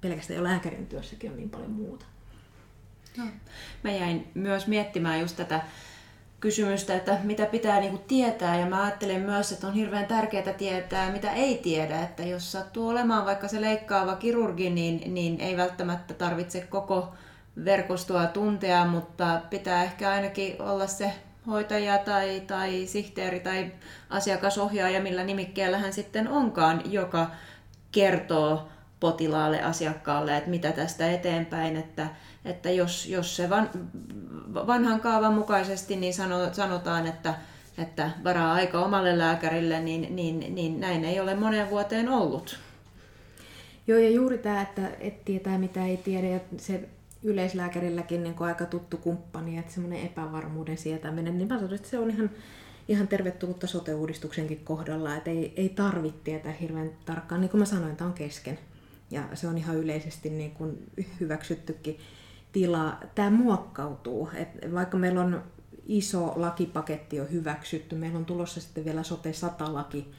pelkästään 0.00 0.36
jo 0.36 0.44
lääkärin 0.44 0.86
työssäkin 0.86 1.30
on 1.30 1.36
niin 1.36 1.50
paljon 1.50 1.70
muuta. 1.70 2.06
No. 3.16 3.24
Mä 3.84 3.90
jäin 3.90 4.30
myös 4.34 4.66
miettimään 4.66 5.20
just 5.20 5.36
tätä 5.36 5.62
kysymystä, 6.40 6.94
että 6.94 7.18
mitä 7.22 7.46
pitää 7.46 7.80
niinku 7.80 7.98
tietää 7.98 8.60
ja 8.60 8.66
mä 8.66 8.82
ajattelen 8.82 9.20
myös, 9.20 9.52
että 9.52 9.66
on 9.66 9.74
hirveän 9.74 10.06
tärkeää 10.06 10.52
tietää, 10.52 11.12
mitä 11.12 11.32
ei 11.32 11.58
tiedä, 11.58 12.02
että 12.02 12.22
jos 12.22 12.52
sattuu 12.52 12.88
olemaan 12.88 13.24
vaikka 13.26 13.48
se 13.48 13.60
leikkaava 13.60 14.16
kirurgi, 14.16 14.70
niin, 14.70 15.14
niin 15.14 15.40
ei 15.40 15.56
välttämättä 15.56 16.14
tarvitse 16.14 16.60
koko 16.60 17.14
verkostoa 17.64 18.26
tuntea, 18.26 18.84
mutta 18.84 19.40
pitää 19.50 19.84
ehkä 19.84 20.10
ainakin 20.10 20.62
olla 20.62 20.86
se 20.86 21.12
hoitaja 21.46 21.98
tai, 21.98 22.42
tai 22.46 22.86
sihteeri 22.86 23.40
tai 23.40 23.72
asiakasohjaaja, 24.10 25.00
millä 25.00 25.24
nimikkeellä 25.24 25.78
hän 25.78 25.92
sitten 25.92 26.28
onkaan, 26.28 26.92
joka 26.92 27.30
kertoo 27.92 28.68
potilaalle, 29.00 29.62
asiakkaalle, 29.62 30.36
että 30.36 30.50
mitä 30.50 30.72
tästä 30.72 31.10
eteenpäin, 31.10 31.76
että, 31.76 32.08
että 32.44 32.70
jos, 32.70 33.06
jos 33.06 33.36
se 33.36 33.50
van, 33.50 33.70
vanhan 34.54 35.00
kaavan 35.00 35.34
mukaisesti 35.34 35.96
niin 35.96 36.14
sano, 36.14 36.54
sanotaan, 36.54 37.06
että, 37.06 37.34
että 37.78 38.10
varaa 38.24 38.54
aika 38.54 38.84
omalle 38.84 39.18
lääkärille, 39.18 39.80
niin, 39.80 40.16
niin, 40.16 40.54
niin 40.54 40.80
näin 40.80 41.04
ei 41.04 41.20
ole 41.20 41.34
moneen 41.34 41.70
vuoteen 41.70 42.08
ollut. 42.08 42.58
Joo, 43.86 43.98
ja 43.98 44.10
juuri 44.10 44.38
tämä, 44.38 44.62
että 44.62 44.90
et 45.00 45.24
tietää 45.24 45.58
mitä 45.58 45.86
ei 45.86 45.96
tiedä, 45.96 46.28
ja 46.28 46.40
se 46.56 46.88
yleislääkärilläkin 47.22 48.22
niin 48.22 48.34
aika 48.40 48.66
tuttu 48.66 48.96
kumppani, 48.96 49.58
että 49.58 49.72
semmoinen 49.72 50.06
epävarmuuden 50.06 50.78
sietäminen, 50.78 51.38
niin 51.38 51.48
mä 51.48 51.54
sanoin, 51.54 51.74
että 51.74 51.88
se 51.88 51.98
on 51.98 52.10
ihan, 52.10 52.30
ihan 52.88 53.08
tervetullutta 53.08 53.66
sote-uudistuksenkin 53.66 54.64
kohdalla, 54.64 55.16
että 55.16 55.30
ei, 55.30 55.52
ei 55.56 55.68
tarvitse 55.68 56.20
tietää 56.24 56.52
hirveän 56.52 56.90
tarkkaan. 57.04 57.40
Niin 57.40 57.50
kuin 57.50 57.58
mä 57.58 57.64
sanoin, 57.64 57.96
tämä 57.96 58.08
on 58.08 58.14
kesken. 58.14 58.58
Ja 59.10 59.28
se 59.34 59.48
on 59.48 59.58
ihan 59.58 59.76
yleisesti 59.76 60.30
niin 60.30 60.50
kuin 60.50 60.90
hyväksyttykin 61.20 61.98
tila. 62.52 62.98
Tämä 63.14 63.30
muokkautuu. 63.30 64.28
Et 64.34 64.48
vaikka 64.74 64.96
meillä 64.96 65.20
on 65.20 65.42
iso 65.86 66.32
lakipaketti 66.36 67.16
jo 67.16 67.24
hyväksytty, 67.32 67.96
meillä 67.96 68.18
on 68.18 68.24
tulossa 68.24 68.60
sitten 68.60 68.84
vielä 68.84 69.02
sote 69.02 69.32
100 69.32 69.74
laki, 69.74 70.12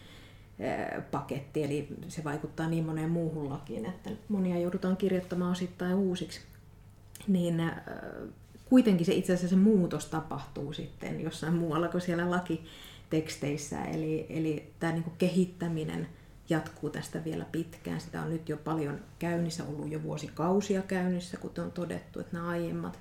paketti, 1.12 1.64
eli 1.64 1.88
se 2.08 2.24
vaikuttaa 2.24 2.70
niin 2.70 2.86
moneen 2.86 3.10
muuhun 3.10 3.50
lakiin, 3.50 3.86
että 3.86 4.10
monia 4.30 4.60
joudutaan 4.60 4.98
kirjoittamaan 4.98 5.52
osittain 5.52 5.96
uusiksi 5.96 6.42
niin 7.28 7.60
äh, 7.60 7.76
kuitenkin 8.66 9.06
se 9.06 9.14
itse 9.14 9.34
asiassa 9.34 9.56
se 9.56 9.62
muutos 9.62 10.06
tapahtuu 10.06 10.74
sitten 10.74 11.22
jossain 11.22 11.54
muualla 11.54 11.88
kuin 11.88 12.02
siellä 12.02 12.32
lakiteksteissä. 12.32 13.84
Eli, 13.84 14.26
eli 14.30 14.72
tämä 14.80 14.94
niin 14.94 15.04
kehittäminen 15.18 16.08
jatkuu 16.50 16.90
tästä 16.90 17.24
vielä 17.24 17.46
pitkään. 17.52 18.02
Sitä 18.02 18.22
on 18.22 18.30
nyt 18.30 18.50
jo 18.50 18.58
paljon 18.58 19.00
käynnissä, 19.20 19.64
ollut 19.64 19.92
jo 19.92 20.04
vuosikausia 20.04 20.82
käynnissä, 20.82 21.38
kuten 21.38 21.64
on 21.64 21.72
todettu, 21.72 22.20
että 22.20 22.38
nämä 22.38 22.50
aiemmat 22.50 23.00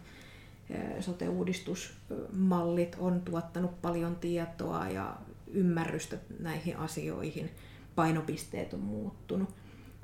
sote-uudistusmallit 1.01 2.97
on 2.99 3.21
tuottanut 3.21 3.83
paljon 3.83 4.17
tietoa 4.17 4.89
ja 4.89 5.17
ymmärrystä 5.47 6.17
näihin 6.39 6.77
asioihin. 6.77 7.51
Painopisteet 7.95 8.75
on 8.75 8.81
muuttunut. 8.81 9.49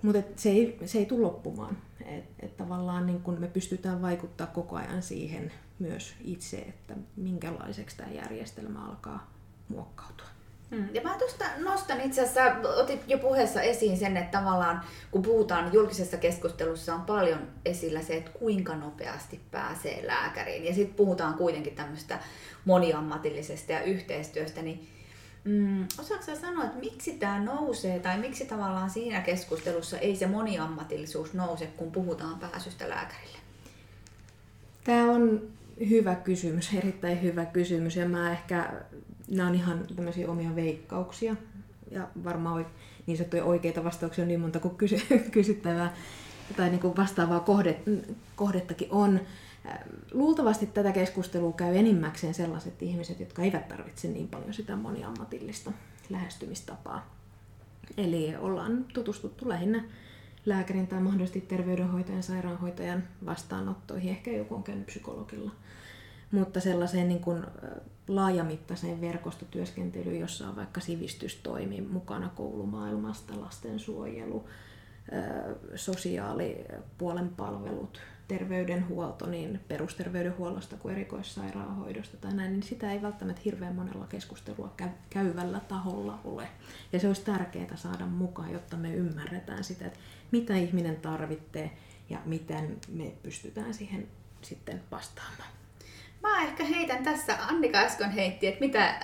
Mutta 0.02 0.22
se 0.36 0.50
ei, 0.50 0.78
se 0.84 0.98
ei 0.98 1.06
tule 1.06 1.22
loppumaan. 1.22 1.76
Et, 2.04 2.24
et 2.40 2.56
tavallaan 2.56 3.06
niin 3.06 3.20
kun 3.20 3.40
me 3.40 3.48
pystytään 3.48 4.02
vaikuttaa 4.02 4.46
koko 4.46 4.76
ajan 4.76 5.02
siihen 5.02 5.52
myös 5.78 6.14
itse, 6.24 6.56
että 6.58 6.94
minkälaiseksi 7.16 7.96
tämä 7.96 8.10
järjestelmä 8.10 8.86
alkaa 8.86 9.32
muokkautua. 9.68 10.31
Hmm. 10.72 10.88
Ja 10.94 11.00
mä 11.00 11.14
tuosta 11.18 11.44
nostan 11.58 12.00
itse 12.00 12.22
asiassa, 12.22 12.70
otit 12.76 13.00
jo 13.06 13.18
puheessa 13.18 13.62
esiin 13.62 13.98
sen, 13.98 14.16
että 14.16 14.38
tavallaan 14.38 14.82
kun 15.10 15.22
puhutaan 15.22 15.72
julkisessa 15.72 16.16
keskustelussa 16.16 16.94
on 16.94 17.02
paljon 17.02 17.38
esillä 17.64 18.02
se, 18.02 18.16
että 18.16 18.30
kuinka 18.30 18.76
nopeasti 18.76 19.40
pääsee 19.50 20.06
lääkäriin. 20.06 20.64
Ja 20.64 20.74
sitten 20.74 20.96
puhutaan 20.96 21.34
kuitenkin 21.34 21.74
tämmöistä 21.74 22.18
moniammatillisesta 22.64 23.72
ja 23.72 23.82
yhteistyöstä, 23.82 24.62
niin 24.62 24.88
Mm, 25.44 25.84
osaatko 26.00 26.26
sä 26.26 26.36
sanoa, 26.36 26.64
että 26.64 26.78
miksi 26.78 27.12
tämä 27.12 27.44
nousee 27.44 28.00
tai 28.00 28.18
miksi 28.18 28.44
tavallaan 28.44 28.90
siinä 28.90 29.20
keskustelussa 29.20 29.98
ei 29.98 30.16
se 30.16 30.26
moniammatillisuus 30.26 31.34
nouse, 31.34 31.66
kun 31.66 31.92
puhutaan 31.92 32.38
pääsystä 32.38 32.88
lääkärille? 32.88 33.38
Tämä 34.84 35.12
on 35.12 35.42
hyvä 35.90 36.14
kysymys, 36.14 36.74
erittäin 36.74 37.22
hyvä 37.22 37.44
kysymys 37.44 37.96
ja 37.96 38.08
mä 38.08 38.32
ehkä, 38.32 38.72
nämä 39.32 39.48
on 39.48 39.54
ihan 39.54 39.84
tämmöisiä 39.96 40.30
omia 40.30 40.54
veikkauksia 40.54 41.36
ja 41.90 42.08
varmaan 42.24 42.66
niin 43.06 43.16
sanottuja 43.16 43.44
oikeita 43.44 43.84
vastauksia 43.84 44.22
on 44.22 44.28
niin 44.28 44.40
monta 44.40 44.60
kuin 44.60 44.76
kysy- 44.76 45.18
kysyttävää 45.32 45.94
tai 46.56 46.70
niin 46.70 46.80
kuin 46.80 46.96
vastaavaa 46.96 47.40
kohde, 47.40 47.80
kohdettakin 48.36 48.88
on. 48.90 49.20
Luultavasti 50.12 50.66
tätä 50.66 50.92
keskustelua 50.92 51.52
käy 51.52 51.76
enimmäkseen 51.76 52.34
sellaiset 52.34 52.82
ihmiset, 52.82 53.20
jotka 53.20 53.42
eivät 53.42 53.68
tarvitse 53.68 54.08
niin 54.08 54.28
paljon 54.28 54.54
sitä 54.54 54.76
moniammatillista 54.76 55.72
lähestymistapaa. 56.10 57.14
Eli 57.96 58.36
ollaan 58.36 58.84
tutustuttu 58.84 59.48
lähinnä 59.48 59.84
lääkärin 60.46 60.86
tai 60.86 61.00
mahdollisesti 61.00 61.40
terveydenhoitajan, 61.40 62.22
sairaanhoitajan 62.22 63.02
vastaanottoihin. 63.26 64.10
Ehkä 64.10 64.30
joku 64.30 64.54
on 64.54 64.62
käynyt 64.62 64.86
psykologilla. 64.86 65.50
Mutta 66.32 66.60
sellaiseen 66.60 67.08
niin 67.08 67.20
kuin 67.20 67.46
laajamittaiseen 68.08 69.00
verkostotyöskentelyyn, 69.00 70.20
jossa 70.20 70.48
on 70.48 70.56
vaikka 70.56 70.80
sivistystoimi 70.80 71.80
mukana 71.80 72.28
koulumaailmasta, 72.28 73.40
lastensuojelu, 73.40 74.48
sosiaalipuolen 75.74 77.28
palvelut, 77.28 78.00
terveydenhuolto 78.28 79.26
niin 79.26 79.60
perusterveydenhuollosta 79.68 80.76
kuin 80.76 80.94
erikoissairaanhoidosta 80.94 82.16
tai 82.16 82.34
näin, 82.34 82.52
niin 82.52 82.62
sitä 82.62 82.92
ei 82.92 83.02
välttämättä 83.02 83.42
hirveän 83.44 83.74
monella 83.74 84.06
keskustelua 84.06 84.74
käyvällä 85.10 85.60
taholla 85.60 86.18
ole. 86.24 86.48
Ja 86.92 87.00
se 87.00 87.06
olisi 87.06 87.24
tärkeää 87.24 87.76
saada 87.76 88.06
mukaan, 88.06 88.52
jotta 88.52 88.76
me 88.76 88.94
ymmärretään 88.94 89.64
sitä, 89.64 89.86
että 89.86 89.98
mitä 90.30 90.56
ihminen 90.56 90.96
tarvitsee 90.96 91.70
ja 92.10 92.18
miten 92.24 92.76
me 92.88 93.12
pystytään 93.22 93.74
siihen 93.74 94.08
sitten 94.42 94.80
vastaamaan. 94.90 95.61
Mä 96.22 96.42
ehkä 96.42 96.64
heitän 96.64 97.04
tässä, 97.04 97.38
Annika 97.48 97.78
äsken 97.78 98.10
heitti, 98.10 98.46
että 98.46 98.60
mitä 98.60 98.94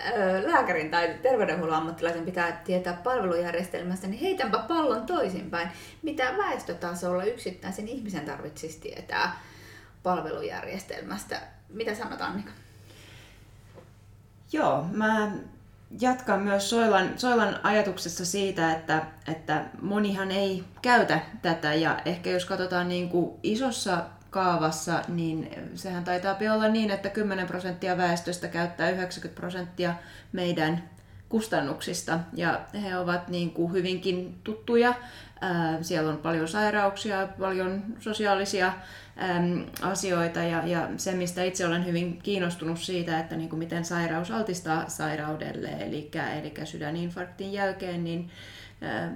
lääkärin 0.46 0.90
tai 0.90 1.14
terveydenhuollon 1.22 1.78
ammattilaisen 1.78 2.24
pitää 2.24 2.52
tietää 2.64 2.92
palvelujärjestelmästä, 2.92 4.06
niin 4.06 4.20
heitänpä 4.20 4.58
pallon 4.58 5.06
toisinpäin. 5.06 5.68
Mitä 6.02 6.34
väestötasolla 6.36 7.24
yksittäisen 7.24 7.88
ihmisen 7.88 8.24
tarvitsisi 8.26 8.80
tietää 8.80 9.40
palvelujärjestelmästä? 10.02 11.40
Mitä 11.68 11.94
sanot 11.94 12.20
Annika? 12.20 12.50
Joo, 14.52 14.84
mä 14.92 15.30
jatkan 16.00 16.40
myös 16.40 16.70
Soilan, 16.70 17.18
Soilan 17.18 17.60
ajatuksessa 17.62 18.26
siitä, 18.26 18.72
että, 18.72 19.02
että 19.32 19.64
monihan 19.82 20.30
ei 20.30 20.64
käytä 20.82 21.20
tätä 21.42 21.74
ja 21.74 22.00
ehkä 22.04 22.30
jos 22.30 22.44
katsotaan 22.44 22.88
niin 22.88 23.08
kuin 23.08 23.40
isossa 23.42 24.04
kaavassa, 24.30 25.02
niin 25.08 25.50
sehän 25.74 26.04
taitaa 26.04 26.36
olla 26.54 26.68
niin, 26.68 26.90
että 26.90 27.08
10 27.08 27.46
prosenttia 27.46 27.96
väestöstä 27.96 28.48
käyttää 28.48 28.90
90 28.90 29.40
prosenttia 29.40 29.94
meidän 30.32 30.82
kustannuksista. 31.28 32.18
Ja 32.34 32.60
he 32.82 32.98
ovat 32.98 33.28
niin 33.28 33.50
kuin 33.50 33.72
hyvinkin 33.72 34.40
tuttuja. 34.44 34.94
Siellä 35.82 36.10
on 36.10 36.18
paljon 36.18 36.48
sairauksia, 36.48 37.28
paljon 37.38 37.82
sosiaalisia 37.98 38.72
asioita 39.82 40.42
ja, 40.42 40.66
ja 40.66 40.88
se, 40.96 41.12
mistä 41.12 41.44
itse 41.44 41.66
olen 41.66 41.86
hyvin 41.86 42.18
kiinnostunut 42.22 42.78
siitä, 42.78 43.20
että 43.20 43.36
niin 43.36 43.48
kuin 43.48 43.58
miten 43.58 43.84
sairaus 43.84 44.30
altistaa 44.30 44.88
sairaudelle, 44.88 45.68
eli, 45.68 46.10
eli 46.38 46.54
sydäninfarktin 46.64 47.52
jälkeen, 47.52 48.04
niin 48.04 48.30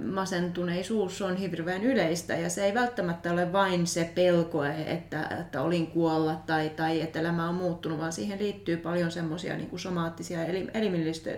masentuneisuus 0.05 1.21
on 1.21 1.35
hirveän 1.37 1.83
yleistä 1.83 2.33
ja 2.33 2.49
se 2.49 2.65
ei 2.65 2.73
välttämättä 2.73 3.31
ole 3.31 3.53
vain 3.53 3.87
se 3.87 4.11
pelko, 4.15 4.63
että, 4.63 5.29
että 5.41 5.61
olin 5.61 5.87
kuolla 5.87 6.35
tai, 6.45 6.69
tai 6.69 7.01
että 7.01 7.19
elämä 7.19 7.49
on 7.49 7.55
muuttunut, 7.55 7.99
vaan 7.99 8.13
siihen 8.13 8.39
liittyy 8.39 8.77
paljon 8.77 9.11
semmoisia 9.11 9.57
niin 9.57 9.79
somaattisia 9.79 10.39
elimellistä 10.73 11.29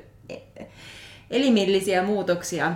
elimillisiä 1.29 2.03
muutoksia 2.03 2.73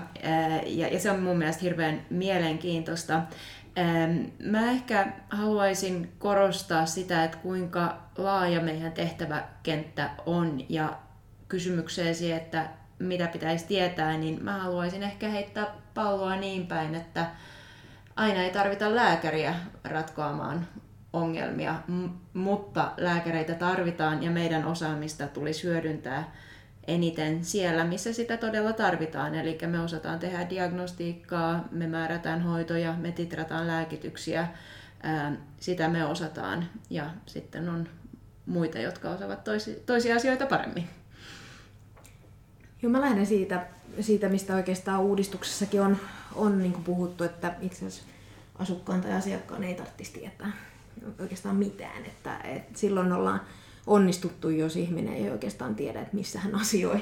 ja, 0.65 0.88
ja 0.88 1.00
se 1.00 1.12
on 1.12 1.20
mun 1.20 1.38
mielestä 1.38 1.62
hirveän 1.62 2.06
mielenkiintoista. 2.10 3.22
Mä 4.39 4.72
ehkä 4.72 5.13
haluaisin 5.29 6.12
korostaa 6.20 6.86
sitä, 6.86 7.24
että 7.24 7.38
kuinka 7.38 7.98
laaja 8.18 8.62
meidän 8.62 8.91
tehtäväkenttä 8.91 10.10
on 10.25 10.62
ja 10.70 10.98
kysymykseesi, 11.48 12.32
että 12.32 12.70
mitä 13.00 13.27
pitäisi 13.27 13.68
tietää, 13.68 14.18
niin 14.18 14.44
mä 14.44 14.58
haluaisin 14.58 15.03
ehkä 15.03 15.29
heittää 15.29 15.68
palloa 15.94 16.36
niin 16.36 16.68
päin, 16.68 16.96
että 16.96 17.25
aina 18.15 18.44
ei 18.44 18.51
tarvita 18.51 18.96
lääkäriä 18.96 19.56
ratkoamaan 19.84 20.68
ongelmia, 21.13 21.75
mutta 22.34 22.91
lääkäreitä 22.98 23.53
tarvitaan 23.53 24.24
ja 24.24 24.32
meidän 24.32 24.65
osaamista 24.65 25.27
tulisi 25.27 25.63
hyödyntää 25.63 26.32
eniten 26.88 27.46
siellä, 27.46 27.84
missä 27.84 28.13
sitä 28.13 28.38
todella 28.38 28.74
tarvitaan. 28.74 29.36
Eli 29.36 29.58
me 29.68 29.79
osataan 29.79 30.20
tehdä 30.20 30.50
diagnostiikkaa, 30.50 31.68
me 31.72 31.88
määrätään 31.88 32.41
hoitoja, 32.41 32.94
me 32.94 33.12
titrataan 33.12 33.68
lääkityksiä, 33.68 34.48
sitä 35.60 35.89
me 35.89 36.06
osataan. 36.06 36.70
Ja 36.89 37.10
sitten 37.25 37.70
on 37.70 37.89
muita, 38.46 38.79
jotka 38.79 39.10
osaavat 39.10 39.44
toisi, 39.44 39.84
toisia 39.86 40.15
asioita 40.15 40.46
paremmin. 40.46 40.89
Joo, 42.81 42.91
mä 42.91 43.01
lähden 43.01 43.25
siitä, 43.25 43.67
siitä 44.00 44.29
mistä 44.29 44.55
oikeastaan 44.55 45.01
uudistuksessakin 45.01 45.81
on, 45.81 45.98
on 46.36 46.59
niin 46.59 46.74
puhuttu, 46.74 47.24
että 47.24 47.55
itse 47.62 47.86
asiassa 47.86 48.03
asukkaan 48.59 49.01
tai 49.01 49.13
asiakkaan 49.13 49.63
ei 49.63 49.75
tarvitsisi 49.75 50.13
tietää 50.13 50.51
oikeastaan 51.19 51.55
mitään. 51.55 52.05
Että, 52.05 52.38
että 52.38 52.79
silloin 52.79 53.12
ollaan 53.12 53.41
onnistuttu, 53.88 54.50
jos 54.50 54.75
ihminen 54.75 55.13
ei 55.13 55.29
oikeastaan 55.29 55.75
tiedä, 55.75 56.01
että 56.01 56.15
missä 56.15 56.39
hän 56.39 56.55
asioi. 56.55 57.00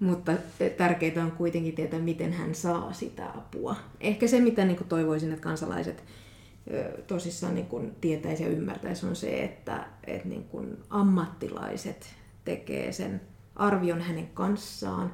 Mutta 0.00 0.32
tärkeää 0.76 1.24
on 1.24 1.32
kuitenkin 1.32 1.74
tietää, 1.74 2.00
miten 2.00 2.32
hän 2.32 2.54
saa 2.54 2.92
sitä 2.92 3.26
apua. 3.26 3.76
Ehkä 4.00 4.26
se, 4.26 4.40
mitä 4.40 4.64
niin 4.64 4.88
toivoisin, 4.88 5.32
että 5.32 5.42
kansalaiset 5.42 6.04
tosissaan 7.06 7.54
niin 7.54 7.96
tietäisi 8.00 8.42
ja 8.42 8.48
ymmärtäisi, 8.48 9.06
on 9.06 9.16
se, 9.16 9.44
että, 9.44 9.86
että 10.06 10.28
niin 10.28 10.46
ammattilaiset 10.90 12.06
tekee 12.44 12.92
sen 12.92 13.20
arvion 13.56 14.00
hänen 14.00 14.26
kanssaan 14.26 15.12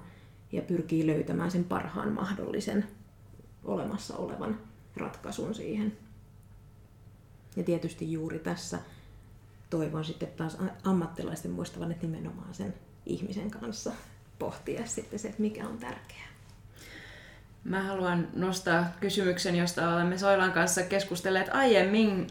ja 0.52 0.62
pyrkii 0.62 1.06
löytämään 1.06 1.50
sen 1.50 1.64
parhaan 1.64 2.12
mahdollisen 2.12 2.86
olemassa 3.64 4.16
olevan 4.16 4.58
ratkaisun 4.96 5.54
siihen. 5.54 5.96
Ja 7.56 7.62
tietysti 7.62 8.12
juuri 8.12 8.38
tässä 8.38 8.78
toivon 9.70 10.04
sitten 10.04 10.28
taas 10.36 10.56
ammattilaisten 10.84 11.50
muistavan, 11.50 11.92
että 11.92 12.06
nimenomaan 12.06 12.54
sen 12.54 12.74
ihmisen 13.06 13.50
kanssa 13.50 13.92
pohtia 14.38 14.86
sitten 14.86 15.18
se, 15.18 15.28
että 15.28 15.42
mikä 15.42 15.68
on 15.68 15.78
tärkeää. 15.78 16.30
Mä 17.64 17.82
haluan 17.82 18.28
nostaa 18.34 18.86
kysymyksen, 19.00 19.56
josta 19.56 19.94
olemme 19.94 20.18
Soilan 20.18 20.52
kanssa 20.52 20.82
keskustelleet 20.82 21.48
aiemmin. 21.52 22.26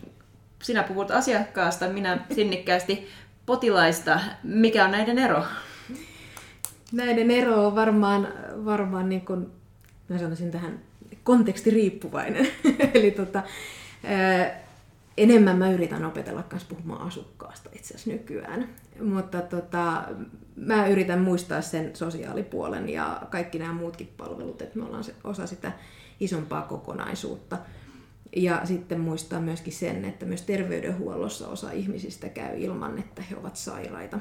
Sinä 0.63 0.84
puhut 0.84 1.12
asiakkaasta, 1.12 1.89
minä 1.89 2.26
sinnikkäästi 2.36 3.08
potilaista. 3.45 4.19
Mikä 4.43 4.86
on 4.86 4.91
näiden 4.91 5.19
ero? 5.19 5.45
Näiden 6.91 7.32
ero 7.32 7.67
on 7.67 7.75
varmaan, 7.75 8.28
varmaan 8.65 9.10
niin 9.10 9.25
kuin, 9.25 9.47
mä 10.10 10.17
sanoisin 10.17 10.52
tähän 10.52 10.80
kontekstiriippuvainen. 11.23 12.47
Eli 12.93 13.12
tota, 13.12 13.43
enemmän 15.17 15.58
mä 15.58 15.71
yritän 15.71 16.06
opetella 16.06 16.43
myös 16.52 16.63
puhumaan 16.63 17.08
asukkaasta 17.08 17.69
itse 17.73 17.93
asiassa 17.93 18.10
nykyään. 18.10 18.69
Mutta 19.02 19.41
tota, 19.41 20.04
mä 20.56 20.88
yritän 20.88 21.21
muistaa 21.21 21.62
sen 21.62 21.95
sosiaalipuolen 21.95 22.89
ja 22.89 23.21
kaikki 23.30 23.60
nämä 23.60 23.73
muutkin 23.73 24.13
palvelut, 24.17 24.62
että 24.62 24.80
me 24.80 24.86
ollaan 24.86 25.04
osa 25.23 25.47
sitä 25.47 25.71
isompaa 26.19 26.62
kokonaisuutta. 26.62 27.58
Ja 28.36 28.62
sitten 28.63 28.99
muistaa 28.99 29.41
myöskin 29.41 29.73
sen, 29.73 30.06
että 30.06 30.25
myös 30.25 30.41
terveydenhuollossa 30.41 31.47
osa 31.47 31.71
ihmisistä 31.71 32.30
käy 32.30 32.60
ilman, 32.60 32.99
että 32.99 33.21
he 33.21 33.36
ovat 33.36 33.56
sairaita. 33.56 34.19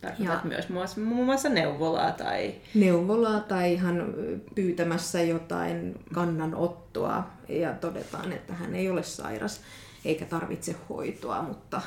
Tarkoitat 0.00 0.44
ja 0.44 0.50
myös 0.68 0.96
muun 0.96 1.26
muassa 1.26 1.48
neuvolaa 1.48 2.12
tai... 2.12 2.54
Neuvolaa 2.74 3.40
tai 3.40 3.72
ihan 3.72 4.14
pyytämässä 4.54 5.22
jotain 5.22 5.94
kannanottoa 6.14 7.26
ja 7.48 7.72
todetaan, 7.72 8.32
että 8.32 8.52
hän 8.52 8.74
ei 8.74 8.90
ole 8.90 9.02
sairas 9.02 9.60
eikä 10.04 10.24
tarvitse 10.24 10.76
hoitoa, 10.88 11.42
mutta 11.42 11.82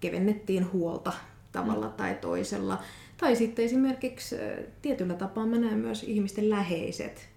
kevennettiin 0.00 0.72
huolta 0.72 1.12
tavalla 1.52 1.86
mm. 1.86 1.92
tai 1.92 2.14
toisella. 2.14 2.82
Tai 3.16 3.36
sitten 3.36 3.64
esimerkiksi 3.64 4.36
tietyllä 4.82 5.14
tapaa 5.14 5.46
mä 5.46 5.58
näen 5.58 5.78
myös 5.78 6.02
ihmisten 6.02 6.50
läheiset 6.50 7.28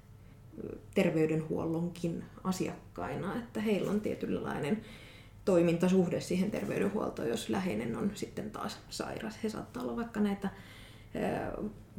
terveydenhuollonkin 0.94 2.24
asiakkaina, 2.44 3.36
että 3.36 3.62
heillä 3.62 3.92
on 3.92 4.02
tietynlainen 4.02 4.82
toimintasuhde 5.46 6.22
siihen 6.22 6.52
terveydenhuoltoon, 6.52 7.30
jos 7.30 7.50
läheinen 7.50 7.98
on 7.98 8.12
sitten 8.14 8.52
taas 8.52 8.80
sairas. 8.90 9.40
He 9.44 9.50
saattaa 9.50 9.84
olla 9.84 9.96
vaikka 9.96 10.20
näitä 10.20 10.50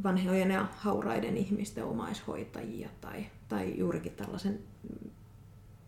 vanhojen 0.03 0.51
ja 0.51 0.67
hauraiden 0.77 1.37
ihmisten 1.37 1.85
omaishoitajia 1.85 2.89
tai, 3.01 3.27
tai 3.49 3.75
juurikin 3.79 4.13
tällaisen 4.13 4.59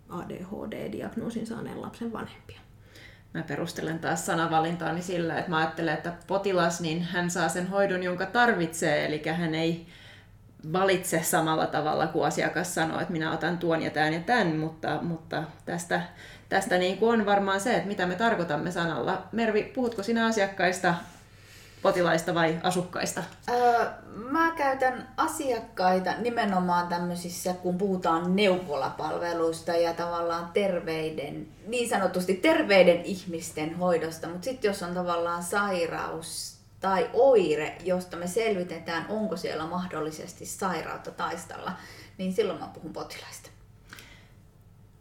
ADHD-diagnoosin 0.08 1.46
saaneen 1.46 1.82
lapsen 1.82 2.12
vanhempia. 2.12 2.60
Mä 3.34 3.42
perustelen 3.42 3.98
taas 3.98 4.26
sanavalintaani 4.26 5.02
sillä, 5.02 5.38
että 5.38 5.50
mä 5.50 5.58
ajattelen, 5.58 5.94
että 5.94 6.12
potilas, 6.26 6.80
niin 6.80 7.02
hän 7.02 7.30
saa 7.30 7.48
sen 7.48 7.66
hoidon, 7.66 8.02
jonka 8.02 8.26
tarvitsee, 8.26 9.06
eli 9.06 9.22
hän 9.32 9.54
ei 9.54 9.86
valitse 10.72 11.22
samalla 11.22 11.66
tavalla 11.66 12.06
kuin 12.06 12.26
asiakas 12.26 12.74
sanoo, 12.74 13.00
että 13.00 13.12
minä 13.12 13.32
otan 13.32 13.58
tuon 13.58 13.82
ja 13.82 13.90
tämän 13.90 14.12
ja 14.12 14.20
tämän, 14.20 14.56
mutta, 14.56 15.02
mutta 15.02 15.44
tästä, 15.64 16.02
tästä 16.48 16.78
niin 16.78 16.98
kuin 16.98 17.20
on 17.20 17.26
varmaan 17.26 17.60
se, 17.60 17.74
että 17.74 17.88
mitä 17.88 18.06
me 18.06 18.14
tarkoitamme 18.14 18.70
sanalla. 18.70 19.22
Mervi, 19.32 19.62
puhutko 19.62 20.02
sinä 20.02 20.26
asiakkaista 20.26 20.94
potilaista 21.84 22.34
vai 22.34 22.60
asukkaista? 22.62 23.22
Öö, 23.48 23.86
mä 24.30 24.52
käytän 24.56 25.08
asiakkaita 25.16 26.12
nimenomaan 26.18 26.88
tämmöisissä, 26.88 27.52
kun 27.52 27.78
puhutaan 27.78 28.36
neuvolapalveluista 28.36 29.72
ja 29.72 29.94
tavallaan 29.94 30.50
terveiden, 30.52 31.46
niin 31.66 31.88
sanotusti 31.88 32.34
terveiden 32.34 33.02
ihmisten 33.04 33.76
hoidosta, 33.76 34.28
mutta 34.28 34.44
sitten 34.44 34.68
jos 34.68 34.82
on 34.82 34.94
tavallaan 34.94 35.42
sairaus 35.42 36.56
tai 36.80 37.10
oire, 37.12 37.76
josta 37.84 38.16
me 38.16 38.26
selvitetään, 38.26 39.06
onko 39.08 39.36
siellä 39.36 39.66
mahdollisesti 39.66 40.46
sairautta 40.46 41.10
taistalla, 41.10 41.72
niin 42.18 42.32
silloin 42.32 42.60
mä 42.60 42.70
puhun 42.74 42.92
potilaista. 42.92 43.50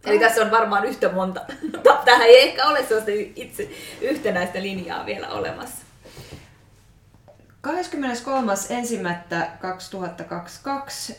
Eli 0.05 0.19
tässä 0.19 0.41
on 0.41 0.51
varmaan 0.51 0.85
yhtä 0.85 1.11
monta. 1.11 1.41
Tähän 2.05 2.27
ei 2.27 2.41
ehkä 2.41 2.67
ole 2.67 2.83
sellaista 2.83 3.11
itse 3.35 3.69
yhtenäistä 4.01 4.61
linjaa 4.61 5.05
vielä 5.05 5.29
olemassa. 5.29 5.83
23.1.2022, 7.67 7.71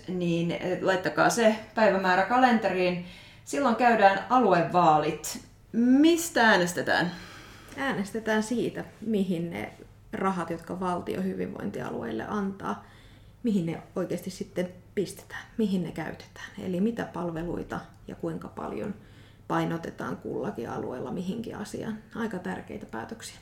niin 0.09 0.51
eh, 0.51 0.83
laittakaa 0.83 1.31
se 1.31 1.57
päivämäärä 1.75 2.23
kalenteriin. 2.23 3.07
Silloin 3.45 3.77
käydään 3.77 4.27
aluevaalit. 4.31 5.41
Mistä 5.73 6.49
äänestetään? 6.49 7.13
Äänestetään 7.77 8.43
siitä, 8.43 8.85
mihin 9.01 9.51
ne 9.51 9.73
rahat, 10.13 10.51
jotka 10.51 10.81
valtio 10.81 11.23
hyvinvointialueille 11.23 12.25
antaa, 12.29 12.85
mihin 13.43 13.67
ne 13.67 13.83
oikeasti 13.97 14.31
sitten 14.31 14.84
pistetään, 14.95 15.45
mihin 15.59 15.83
ne 15.83 15.93
käytetään. 15.93 16.47
Eli 16.59 16.81
mitä 16.81 17.05
palveluita 17.05 17.81
ja 18.09 18.15
kuinka 18.15 18.49
paljon 18.49 18.95
painotetaan 19.49 20.17
kullakin 20.17 20.71
alueella 20.71 21.11
mihinkin 21.11 21.57
asiaan. 21.57 21.99
Aika 22.15 22.39
tärkeitä 22.39 22.87
päätöksiä 22.87 23.39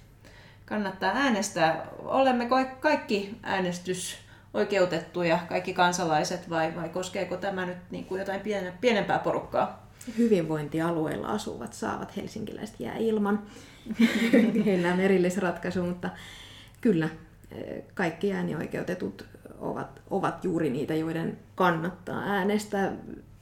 kannattaa 0.72 1.12
äänestää. 1.14 1.86
Olemme 1.98 2.48
kaikki 2.80 3.38
äänestysoikeutettuja, 3.42 5.38
kaikki 5.48 5.74
kansalaiset, 5.74 6.50
vai, 6.50 6.76
vai 6.76 6.88
koskeeko 6.88 7.36
tämä 7.36 7.66
nyt 7.66 7.78
niin 7.90 8.04
kuin 8.04 8.18
jotain 8.18 8.40
pienempää 8.80 9.18
porukkaa? 9.18 9.86
Hyvinvointialueilla 10.18 11.26
asuvat 11.26 11.72
saavat 11.72 12.16
helsinkiläiset 12.16 12.80
jää 12.80 12.96
ilman. 12.96 13.42
Heillä 14.66 14.92
on 14.92 15.00
erillisratkaisu, 15.00 15.82
mutta 15.82 16.10
kyllä 16.80 17.08
kaikki 17.94 18.32
äänioikeutetut 18.32 19.26
ovat, 19.62 20.02
ovat 20.10 20.44
juuri 20.44 20.70
niitä, 20.70 20.94
joiden 20.94 21.38
kannattaa 21.54 22.22
äänestää. 22.22 22.92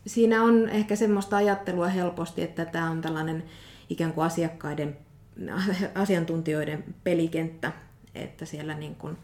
Siinä 0.06 0.42
on 0.42 0.68
ehkä 0.68 0.96
semmoista 0.96 1.36
ajattelua 1.36 1.88
helposti, 1.88 2.42
että 2.42 2.64
tämä 2.64 2.90
on 2.90 3.00
tällainen 3.00 3.42
ikään 3.88 4.12
kuin 4.12 4.24
asiakkaiden, 4.24 4.96
asiantuntijoiden 5.94 6.84
pelikenttä, 7.04 7.72
että 8.14 8.44
siellä 8.44 8.74
niin 8.74 8.94
kuin 8.94 9.16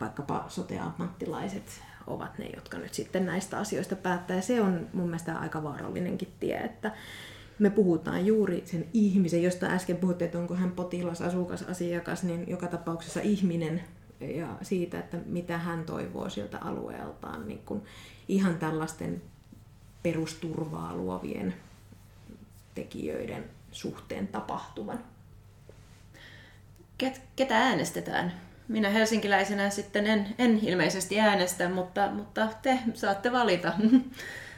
vaikkapa 0.00 0.44
sote-ammattilaiset 0.48 1.82
ovat 2.06 2.38
ne, 2.38 2.46
jotka 2.54 2.78
nyt 2.78 2.94
sitten 2.94 3.26
näistä 3.26 3.58
asioista 3.58 3.96
päättää. 3.96 4.36
Ja 4.36 4.42
se 4.42 4.60
on 4.60 4.86
mun 4.92 5.06
mielestä 5.06 5.38
aika 5.38 5.62
vaarallinenkin 5.62 6.32
tie, 6.40 6.58
että 6.58 6.92
me 7.58 7.70
puhutaan 7.70 8.26
juuri 8.26 8.62
sen 8.66 8.84
ihmisen, 8.92 9.42
josta 9.42 9.66
äsken 9.66 9.96
puhuttiin, 9.96 10.26
että 10.26 10.38
onko 10.38 10.54
hän 10.54 10.70
potilas, 10.70 11.22
asukas, 11.22 11.62
asiakas, 11.62 12.22
niin 12.22 12.44
joka 12.48 12.66
tapauksessa 12.66 13.20
ihminen 13.20 13.82
ja 14.20 14.48
siitä, 14.62 14.98
että 14.98 15.16
mitä 15.26 15.58
hän 15.58 15.84
toivoo 15.84 16.28
siltä 16.28 16.58
alueeltaan 16.58 17.48
niin 17.48 17.62
kun 17.66 17.82
ihan 18.28 18.58
tällaisten 18.58 19.22
perusturvaa 20.02 20.94
luovien 20.94 21.54
tekijöiden 22.74 23.44
suhteen 23.72 24.28
tapahtuvan. 24.28 24.98
Ket, 26.98 27.22
ketä 27.36 27.58
äänestetään? 27.58 28.32
Minä 28.68 28.90
helsinkiläisenä 28.90 29.70
sitten 29.70 30.06
en, 30.06 30.34
en 30.38 30.58
ilmeisesti 30.62 31.20
äänestä, 31.20 31.68
mutta, 31.68 32.10
mutta 32.10 32.48
te 32.62 32.78
saatte 32.94 33.32
valita, 33.32 33.72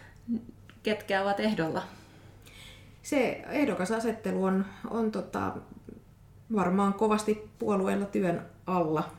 ketkä 0.83 1.23
ovat 1.23 1.41
ehdolla. 1.41 1.83
Se 3.03 3.43
ehdokasasettelu 3.51 4.45
on, 4.45 4.67
on 4.91 5.13
tota, 5.13 5.57
varmaan 6.55 6.95
kovasti 6.95 7.51
puolueella 7.59 8.07
työn 8.07 8.47
alla, 8.67 9.11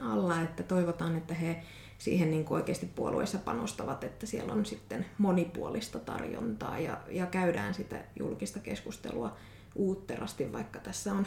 alla, 0.00 0.40
että 0.40 0.62
toivotaan, 0.62 1.16
että 1.16 1.34
he 1.34 1.62
siihen 1.98 2.30
niin 2.30 2.44
kuin 2.44 2.56
oikeasti 2.56 2.86
puolueissa 2.86 3.38
panostavat, 3.38 4.04
että 4.04 4.26
siellä 4.26 4.52
on 4.52 4.66
sitten 4.66 5.06
monipuolista 5.18 5.98
tarjontaa 5.98 6.78
ja, 6.78 6.98
ja 7.10 7.26
käydään 7.26 7.74
sitä 7.74 8.04
julkista 8.18 8.58
keskustelua 8.58 9.36
uutterasti, 9.74 10.52
vaikka 10.52 10.78
tässä 10.78 11.12
on 11.12 11.26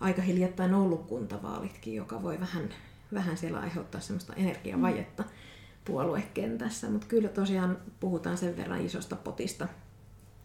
aika 0.00 0.22
hiljattain 0.22 0.74
ollut 0.74 1.06
kuntavaalitkin, 1.06 1.94
joka 1.94 2.22
voi 2.22 2.40
vähän, 2.40 2.68
vähän 3.14 3.36
siellä 3.36 3.60
aiheuttaa 3.60 4.00
semmoista 4.00 4.34
energiavajetta 4.34 5.24
puoluekentässä, 5.84 6.90
mutta 6.90 7.06
kyllä 7.06 7.28
tosiaan 7.28 7.78
puhutaan 8.00 8.38
sen 8.38 8.56
verran 8.56 8.86
isosta 8.86 9.16
potista, 9.16 9.68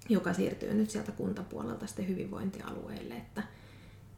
joka 0.10 0.34
siirtyy 0.34 0.74
nyt 0.74 0.89
sieltä 0.89 1.12
kuntapuolelta 1.12 1.88
sitten 1.88 2.08
hyvinvointialueelle, 2.08 3.13
että 3.13 3.43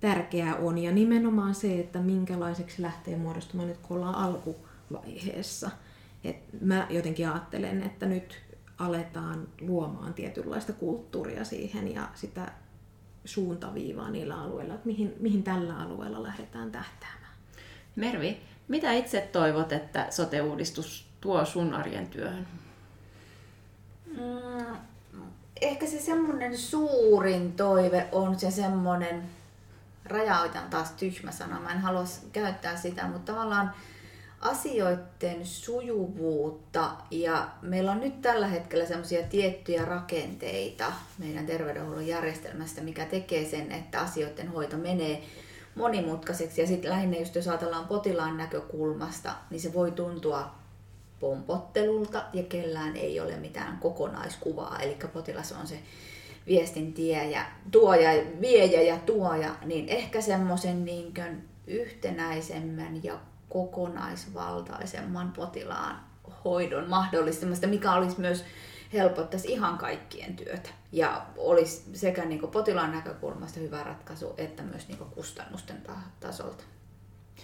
tärkeää 0.03 0.55
on 0.55 0.77
ja 0.77 0.91
nimenomaan 0.91 1.55
se, 1.55 1.79
että 1.79 1.99
minkälaiseksi 1.99 2.81
lähtee 2.81 3.17
muodostumaan 3.17 3.69
nyt 3.69 3.77
kun 3.77 3.97
ollaan 3.97 4.15
alkuvaiheessa. 4.15 5.71
Et 6.23 6.35
mä 6.61 6.87
jotenkin 6.89 7.29
ajattelen, 7.29 7.83
että 7.83 8.05
nyt 8.05 8.41
aletaan 8.77 9.47
luomaan 9.61 10.13
tietynlaista 10.13 10.73
kulttuuria 10.73 11.43
siihen 11.43 11.93
ja 11.93 12.09
sitä 12.15 12.51
suuntaviivaa 13.25 14.09
niillä 14.09 14.41
alueilla, 14.41 14.73
että 14.73 14.87
mihin, 14.87 15.13
mihin 15.19 15.43
tällä 15.43 15.77
alueella 15.77 16.23
lähdetään 16.23 16.71
tähtäämään. 16.71 17.33
Mervi, 17.95 18.37
mitä 18.67 18.93
itse 18.93 19.29
toivot, 19.31 19.71
että 19.71 20.07
sote-uudistus 20.09 21.07
tuo 21.21 21.45
sun 21.45 21.73
arjen 21.73 22.07
työhön? 22.07 22.47
Mm, 24.05 24.75
ehkä 25.61 25.87
se 25.87 25.99
semmoinen 25.99 26.57
suurin 26.57 27.53
toive 27.53 28.07
on 28.11 28.39
se 28.39 28.51
semmoinen, 28.51 29.23
rajautan 30.05 30.69
taas 30.69 30.91
tyhmä 30.91 31.31
sana, 31.31 31.59
mä 31.59 31.71
en 31.71 31.79
halua 31.79 32.03
käyttää 32.31 32.75
sitä, 32.75 33.07
mutta 33.07 33.33
tavallaan 33.33 33.73
asioiden 34.43 35.45
sujuvuutta. 35.45 36.91
Ja 37.11 37.47
meillä 37.61 37.91
on 37.91 37.99
nyt 37.99 38.21
tällä 38.21 38.47
hetkellä 38.47 38.85
semmoisia 38.85 39.23
tiettyjä 39.23 39.85
rakenteita 39.85 40.91
meidän 41.17 41.45
terveydenhuollon 41.45 42.07
järjestelmästä, 42.07 42.81
mikä 42.81 43.05
tekee 43.05 43.45
sen, 43.45 43.71
että 43.71 44.01
asioiden 44.01 44.47
hoito 44.47 44.77
menee 44.77 45.23
monimutkaiseksi. 45.75 46.61
Ja 46.61 46.67
sitten 46.67 46.91
lähinnä 46.91 47.17
just 47.17 47.35
jos 47.35 47.47
ajatellaan 47.47 47.87
potilaan 47.87 48.37
näkökulmasta, 48.37 49.35
niin 49.49 49.61
se 49.61 49.73
voi 49.73 49.91
tuntua 49.91 50.55
pompottelulta 51.19 52.23
ja 52.33 52.43
kellään 52.43 52.95
ei 52.95 53.19
ole 53.19 53.35
mitään 53.35 53.77
kokonaiskuvaa, 53.77 54.79
eli 54.79 54.97
potilas 55.13 55.51
on 55.51 55.67
se 55.67 55.79
viestin 56.47 56.93
tie 56.93 57.29
ja 57.29 57.45
tuoja, 57.71 58.23
viejä 58.41 58.81
ja 58.81 58.97
tuoja, 58.97 59.55
niin 59.65 59.89
ehkä 59.89 60.21
semmoisen 60.21 60.85
niin 60.85 61.13
yhtenäisemmän 61.67 63.03
ja 63.03 63.19
kokonaisvaltaisemman 63.49 65.31
potilaan 65.31 65.99
hoidon 66.45 66.89
mahdollistamista, 66.89 67.67
mikä 67.67 67.93
olisi 67.93 68.19
myös 68.19 68.45
helpottaisi 68.93 69.51
ihan 69.51 69.77
kaikkien 69.77 70.35
työtä 70.35 70.69
ja 70.91 71.25
olisi 71.37 71.89
sekä 71.93 72.25
niin 72.25 72.47
potilaan 72.51 72.91
näkökulmasta 72.91 73.59
hyvä 73.59 73.83
ratkaisu 73.83 74.33
että 74.37 74.63
myös 74.63 74.87
niin 74.87 74.97
kustannusten 74.97 75.83
tasolta. 76.19 76.63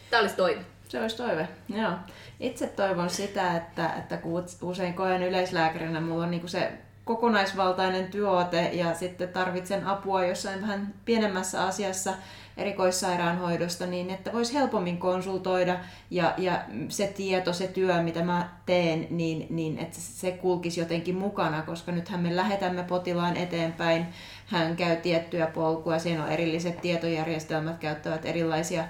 Tämä 0.10 0.22
olisi 0.22 0.36
toive. 0.36 0.62
Se 0.90 1.02
olisi 1.02 1.18
toive, 1.18 1.48
joo. 1.70 1.92
Itse 2.40 2.68
toivon 2.68 3.10
sitä, 3.10 3.58
että, 3.58 3.94
että 3.94 4.18
kun 4.18 4.46
usein 4.62 4.94
koen 4.94 5.24
yleislääkärinä, 5.24 6.02
mulla 6.02 6.24
on 6.24 6.32
niin 6.32 6.50
se 6.50 6.72
kokonaisvaltainen 7.10 8.08
työote 8.08 8.70
ja 8.74 8.94
sitten 8.94 9.30
tarvitsen 9.30 9.88
apua 9.88 10.26
jossain 10.26 10.62
vähän 10.62 10.94
pienemmässä 11.06 11.64
asiassa 11.64 12.14
erikoissairaanhoidosta, 12.58 13.86
niin 13.86 14.10
että 14.10 14.34
voisi 14.34 14.54
helpommin 14.54 14.98
konsultoida 14.98 15.80
ja, 16.12 16.34
ja 16.38 16.62
se 16.90 17.08
tieto, 17.08 17.54
se 17.54 17.68
työ, 17.68 18.02
mitä 18.04 18.24
mä 18.24 18.50
teen, 18.66 19.08
niin, 19.10 19.48
niin 19.50 19.78
että 19.78 19.98
se 20.00 20.32
kulkisi 20.32 20.80
jotenkin 20.80 21.16
mukana, 21.16 21.62
koska 21.62 21.92
nythän 21.92 22.20
me 22.20 22.36
lähetämme 22.36 22.84
potilaan 22.84 23.38
eteenpäin, 23.38 24.06
hän 24.46 24.76
käy 24.76 24.96
tiettyjä 24.96 25.48
polkuja, 25.48 26.00
siinä 26.00 26.24
on 26.24 26.32
erilliset 26.32 26.82
tietojärjestelmät, 26.82 27.78
käyttävät 27.78 28.26
erilaisia 28.26 28.84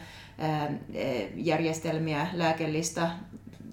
järjestelmiä, 1.36 2.28
lääkellistä 2.34 3.10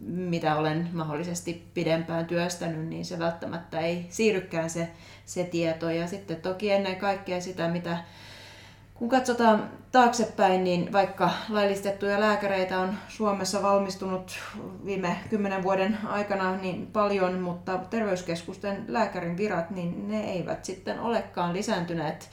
mitä 0.07 0.57
olen 0.57 0.89
mahdollisesti 0.93 1.67
pidempään 1.75 2.27
työstänyt, 2.27 2.89
niin 2.89 3.05
se 3.05 3.19
välttämättä 3.19 3.81
ei 3.81 4.07
siirrykään 4.09 4.71
se, 4.71 4.89
se 5.25 5.45
tieto. 5.45 5.91
Ja 5.91 6.07
sitten 6.07 6.37
toki 6.37 6.71
ennen 6.71 6.97
kaikkea 6.97 7.41
sitä, 7.41 7.69
mitä 7.69 7.99
kun 8.95 9.09
katsotaan 9.09 9.71
taaksepäin, 9.93 10.65
niin 10.65 10.93
vaikka 10.93 11.31
laillistettuja 11.49 12.21
lääkäreitä 12.21 12.81
on 12.81 12.95
Suomessa 13.09 13.63
valmistunut 13.63 14.39
viime 14.85 15.17
kymmenen 15.31 15.63
vuoden 15.63 15.99
aikana 16.09 16.57
niin 16.57 16.87
paljon, 16.87 17.41
mutta 17.41 17.79
terveyskeskusten 17.79 18.85
lääkärin 18.89 19.37
virat, 19.37 19.71
niin 19.71 20.09
ne 20.09 20.25
eivät 20.25 20.65
sitten 20.65 21.01
olekaan 21.01 21.53
lisääntyneet 21.53 22.31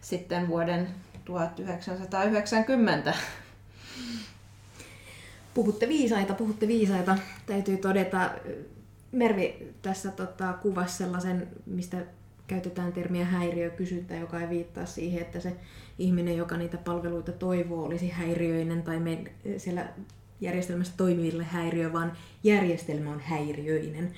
sitten 0.00 0.48
vuoden 0.48 0.88
1990 1.24 3.14
Puhutte 5.54 5.88
viisaita, 5.88 6.34
puhutte 6.34 6.68
viisaita. 6.68 7.18
Täytyy 7.46 7.76
todeta, 7.76 8.30
Mervi 9.12 9.72
tässä 9.82 10.10
tota, 10.10 10.52
kuvasi 10.52 10.96
sellaisen, 10.96 11.48
mistä 11.66 11.96
käytetään 12.46 12.92
termiä 12.92 13.24
häiriökysyntä, 13.24 14.14
joka 14.14 14.40
ei 14.40 14.48
viittaa 14.48 14.86
siihen, 14.86 15.22
että 15.22 15.40
se 15.40 15.56
ihminen, 15.98 16.36
joka 16.36 16.56
niitä 16.56 16.78
palveluita 16.78 17.32
toivoo, 17.32 17.84
olisi 17.84 18.08
häiriöinen 18.08 18.82
tai 18.82 19.00
me 19.00 19.24
siellä 19.56 19.88
järjestelmässä 20.40 20.92
toimiville 20.96 21.44
häiriö, 21.44 21.92
vaan 21.92 22.12
järjestelmä 22.44 23.10
on 23.10 23.20
häiriöinen. 23.20 24.12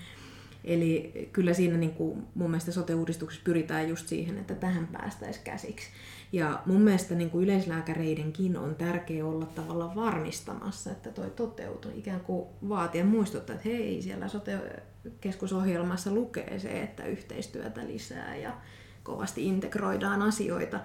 Eli 0.64 1.12
kyllä 1.33 1.55
siinä 1.55 1.77
niin 1.77 1.94
kuin 1.94 2.27
mun 2.35 2.50
mielestä 2.50 2.72
sote-uudistuksessa 2.72 3.44
pyritään 3.44 3.88
just 3.88 4.09
siihen, 4.09 4.38
että 4.38 4.55
tähän 4.55 4.87
päästäisiin 4.87 5.44
käsiksi. 5.44 5.88
Ja 6.33 6.62
mun 6.66 6.81
mielestä 6.81 7.14
niin 7.14 7.31
kuin 7.31 7.44
yleislääkäreidenkin 7.44 8.57
on 8.57 8.74
tärkeää 8.74 9.27
olla 9.27 9.46
tavallaan 9.46 9.94
varmistamassa, 9.96 10.90
että 10.90 11.11
toi 11.11 11.31
toteutuu. 11.31 11.90
Ikään 11.94 12.20
kuin 12.20 12.46
vaatia 12.68 13.05
muistuttaa, 13.05 13.57
että 13.57 13.68
hei, 13.68 14.03
siellä 14.03 14.29
sote-keskusohjelmassa 14.29 16.12
lukee 16.12 16.59
se, 16.59 16.83
että 16.83 17.05
yhteistyötä 17.05 17.87
lisää 17.87 18.37
ja 18.37 18.57
kovasti 19.03 19.46
integroidaan 19.46 20.22
asioita. 20.22 20.81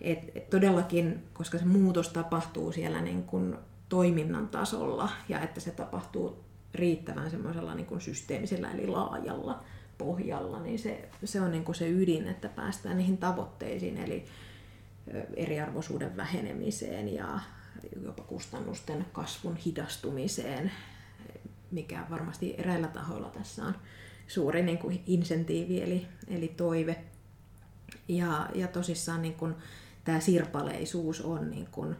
Et, 0.00 0.18
et 0.34 0.50
todellakin, 0.50 1.22
koska 1.32 1.58
se 1.58 1.64
muutos 1.64 2.08
tapahtuu 2.08 2.72
siellä 2.72 3.00
niin 3.00 3.22
kuin 3.22 3.56
toiminnan 3.88 4.48
tasolla 4.48 5.10
ja 5.28 5.40
että 5.40 5.60
se 5.60 5.70
tapahtuu 5.70 6.47
riittävän 6.74 7.30
semmoisella 7.30 7.74
niin 7.74 7.86
kuin 7.86 8.00
systeemisellä 8.00 8.70
eli 8.70 8.86
laajalla 8.86 9.64
pohjalla, 9.98 10.60
niin 10.60 10.78
se, 10.78 11.08
se 11.24 11.40
on 11.40 11.50
niin 11.50 11.64
kuin 11.64 11.74
se 11.74 11.88
ydin, 11.88 12.28
että 12.28 12.48
päästään 12.48 12.96
niihin 12.96 13.18
tavoitteisiin, 13.18 13.98
eli 13.98 14.24
eriarvoisuuden 15.36 16.16
vähenemiseen 16.16 17.14
ja 17.14 17.40
jopa 18.04 18.22
kustannusten 18.22 19.06
kasvun 19.12 19.56
hidastumiseen, 19.56 20.72
mikä 21.70 22.06
varmasti 22.10 22.54
eräillä 22.58 22.88
tahoilla 22.88 23.30
tässä 23.30 23.64
on 23.64 23.74
suuri 24.26 24.62
niin 24.62 24.78
kuin 24.78 25.02
insentiivi 25.06 25.82
eli, 25.82 26.06
eli 26.28 26.48
toive. 26.48 26.96
Ja, 28.08 28.48
ja 28.54 28.68
tosissaan 28.68 29.22
niin 29.22 29.34
kuin, 29.34 29.54
tämä 30.04 30.20
sirpaleisuus 30.20 31.20
on 31.20 31.50
niin 31.50 31.68
kuin 31.72 31.96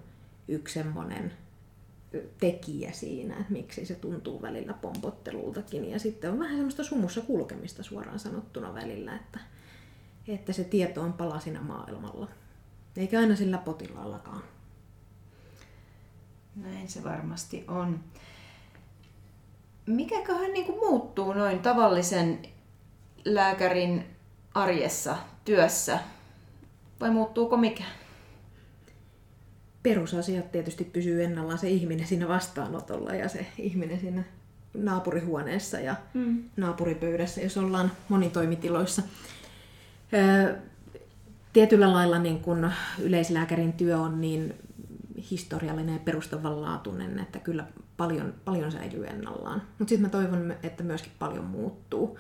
yksi 0.49 0.75
semmoinen 0.75 1.33
tekijä 2.41 2.93
siinä, 2.93 3.35
että 3.35 3.53
miksi 3.53 3.87
se 3.87 3.95
tuntuu 3.95 4.43
välillä 4.43 4.73
pompottelultakin. 4.73 5.91
Ja 5.91 5.99
sitten 5.99 6.33
on 6.33 6.39
vähän 6.39 6.57
semmoista 6.57 6.85
sumussa 6.85 7.21
kulkemista 7.21 7.83
suoraan 7.83 8.19
sanottuna 8.19 8.75
välillä, 8.75 9.17
että, 9.17 9.41
että 10.29 10.53
se 10.53 10.65
tieto 10.65 11.03
on 11.03 11.13
palasina 11.13 11.63
maailmalla. 11.63 12.29
Eikä 12.97 13.19
aina 13.21 13.37
sillä 13.37 13.59
potilaallakaan. 13.59 14.43
Näin 16.57 16.89
se 16.89 17.05
varmasti 17.05 17.65
on. 17.69 18.01
Mikäköhän 19.87 20.53
niin 20.53 20.67
kuin 20.67 20.79
muuttuu 20.79 21.33
noin 21.33 21.59
tavallisen 21.59 22.39
lääkärin 23.25 24.07
arjessa, 24.55 25.17
työssä? 25.45 25.99
Vai 27.01 27.11
muuttuuko 27.11 27.57
mikä? 27.57 27.85
Perusasiat 29.83 30.53
tietysti 30.53 30.85
pysyy 30.85 31.25
ennallaan 31.25 31.59
se 31.59 31.69
ihminen 31.69 32.07
siinä 32.07 32.29
vastaanotolla 32.29 33.15
ja 33.15 33.29
se 33.29 33.47
ihminen 33.59 34.01
siinä 34.01 34.25
naapurihuoneessa 34.75 35.81
ja 35.81 35.97
mm. 36.15 36.45
naapuripöydässä, 36.57 37.41
jos 37.41 37.57
ollaan 37.57 37.93
monitoimitiloissa. 38.09 39.03
Tietyllä 41.53 41.93
lailla 41.93 42.19
niin 42.19 42.41
kun 42.41 42.71
yleislääkärin 42.99 43.73
työ 43.73 43.99
on 43.99 44.21
niin 44.21 44.55
historiallinen 45.31 45.95
ja 45.95 46.01
perustavanlaatuinen, 46.05 47.19
että 47.19 47.39
kyllä 47.39 47.67
paljon, 47.97 48.35
paljon 48.45 48.73
säilyy 48.73 49.07
ennallaan. 49.07 49.63
Mutta 49.79 49.89
sitten 49.89 50.07
mä 50.07 50.09
toivon, 50.09 50.55
että 50.63 50.85
myöskin 50.85 51.13
paljon 51.19 51.45
muuttuu. 51.45 52.19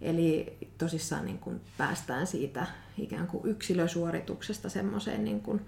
Eli 0.00 0.56
tosissaan 0.78 1.24
niin 1.24 1.38
kun 1.38 1.60
päästään 1.78 2.26
siitä 2.26 2.66
ikään 2.98 3.26
kuin 3.26 3.46
yksilösuorituksesta 3.46 4.68
semmoiseen 4.68 5.24
niin 5.24 5.40
kun 5.40 5.60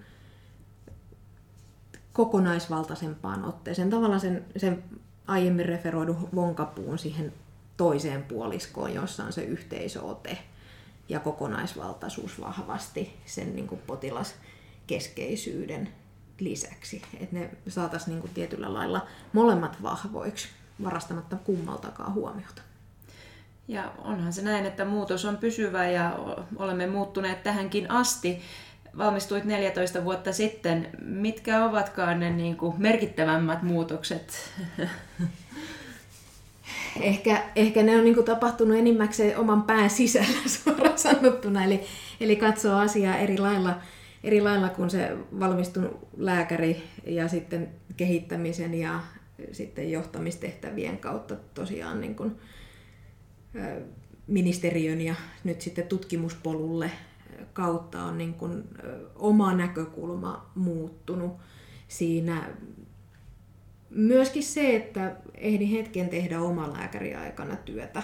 kokonaisvaltaisempaan 2.18 3.44
otteeseen. 3.44 3.90
Tavallaan 3.90 4.20
sen, 4.20 4.44
sen 4.56 4.84
aiemmin 5.26 5.66
referoidun 5.66 6.28
vonkapuun 6.34 6.98
siihen 6.98 7.32
toiseen 7.76 8.22
puoliskoon, 8.22 8.94
jossa 8.94 9.24
on 9.24 9.32
se 9.32 9.42
yhteisöote 9.42 10.38
ja 11.08 11.20
kokonaisvaltaisuus 11.20 12.40
vahvasti 12.40 13.16
sen 13.26 13.56
niin 13.56 13.68
kuin 13.68 13.80
potilaskeskeisyyden 13.86 15.88
lisäksi. 16.40 17.02
Että 17.20 17.36
ne 17.36 17.50
saataisiin 17.68 18.10
niin 18.10 18.20
kuin 18.20 18.34
tietyllä 18.34 18.74
lailla 18.74 19.06
molemmat 19.32 19.82
vahvoiksi, 19.82 20.48
varastamatta 20.84 21.36
kummaltakaan 21.36 22.14
huomiota. 22.14 22.62
Ja 23.68 23.92
onhan 23.98 24.32
se 24.32 24.42
näin, 24.42 24.66
että 24.66 24.84
muutos 24.84 25.24
on 25.24 25.36
pysyvä 25.36 25.88
ja 25.88 26.18
olemme 26.56 26.86
muuttuneet 26.86 27.42
tähänkin 27.42 27.90
asti. 27.90 28.42
Valmistuit 28.98 29.44
14 29.44 30.04
vuotta 30.04 30.32
sitten. 30.32 30.88
Mitkä 31.02 31.64
ovatkaan 31.64 32.20
ne 32.20 32.30
niin 32.30 32.56
kuin 32.56 32.74
merkittävämmät 32.78 33.62
muutokset? 33.62 34.52
Ehkä, 37.00 37.42
ehkä 37.56 37.82
ne 37.82 37.96
on 37.96 38.04
niin 38.04 38.14
kuin 38.14 38.24
tapahtunut 38.24 38.78
enimmäkseen 38.78 39.38
oman 39.38 39.62
pään 39.62 39.90
sisällä 39.90 40.48
suoraan 40.64 40.98
sanottuna. 40.98 41.64
Eli, 41.64 41.80
eli 42.20 42.36
katsoo 42.36 42.78
asiaa 42.78 43.16
eri 43.16 43.38
lailla, 43.38 43.80
eri 44.24 44.40
lailla 44.40 44.68
kuin 44.68 44.90
se 44.90 45.16
valmistunut 45.40 46.08
lääkäri 46.16 46.82
ja 47.06 47.28
sitten 47.28 47.68
kehittämisen 47.96 48.74
ja 48.74 49.00
sitten 49.52 49.90
johtamistehtävien 49.90 50.98
kautta 50.98 51.36
tosiaan 51.54 52.00
niin 52.00 52.14
kuin, 52.14 52.36
ministeriön 54.26 55.00
ja 55.00 55.14
nyt 55.44 55.60
sitten 55.60 55.86
tutkimuspolulle 55.86 56.90
kautta 57.52 58.02
on 58.02 58.18
niin 58.18 58.34
kuin 58.34 58.64
oma 59.14 59.54
näkökulma 59.54 60.50
muuttunut 60.54 61.32
siinä. 61.88 62.50
Myöskin 63.90 64.42
se, 64.42 64.76
että 64.76 65.16
ehdin 65.34 65.68
hetken 65.68 66.08
tehdä 66.08 66.40
oma 66.40 66.72
lääkäriaikana 66.72 67.56
työtä. 67.56 68.02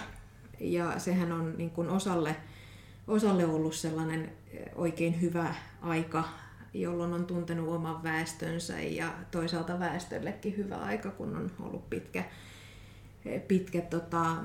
Ja 0.59 0.99
sehän 0.99 1.31
on 1.31 1.53
niin 1.57 1.69
kuin 1.69 1.89
osalle, 1.89 2.35
osalle 3.07 3.45
ollut 3.45 3.75
sellainen 3.75 4.31
oikein 4.75 5.21
hyvä 5.21 5.55
aika, 5.81 6.23
jolloin 6.73 7.13
on 7.13 7.25
tuntenut 7.25 7.69
oman 7.69 8.03
väestönsä 8.03 8.79
ja 8.79 9.13
toisaalta 9.31 9.79
väestöllekin 9.79 10.57
hyvä 10.57 10.75
aika, 10.75 11.11
kun 11.11 11.35
on 11.35 11.51
ollut 11.59 11.89
pitkä 11.89 12.23
pitkä 13.47 13.81
tota, 13.81 14.35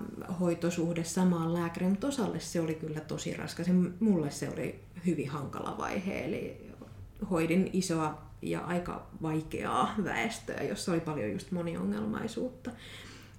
hoitosuhde 0.41 1.05
samaan 1.05 1.55
lääkäriin, 1.55 1.91
mutta 1.91 2.07
osalle 2.07 2.41
se 2.41 2.61
oli 2.61 2.75
kyllä 2.75 3.01
tosi 3.01 3.35
raskas. 3.35 3.67
Mulle 4.01 4.31
se 4.31 4.49
oli 4.49 4.81
hyvin 5.07 5.29
hankala 5.29 5.79
vaihe, 5.79 6.25
eli 6.25 6.71
hoidin 7.31 7.71
isoa 7.73 8.23
ja 8.43 8.61
aika 8.61 9.07
vaikeaa 9.23 9.95
väestöä, 10.05 10.63
jossa 10.63 10.93
oli 10.93 11.01
paljon 11.01 11.33
just 11.33 11.51
moniongelmaisuutta. 11.51 12.71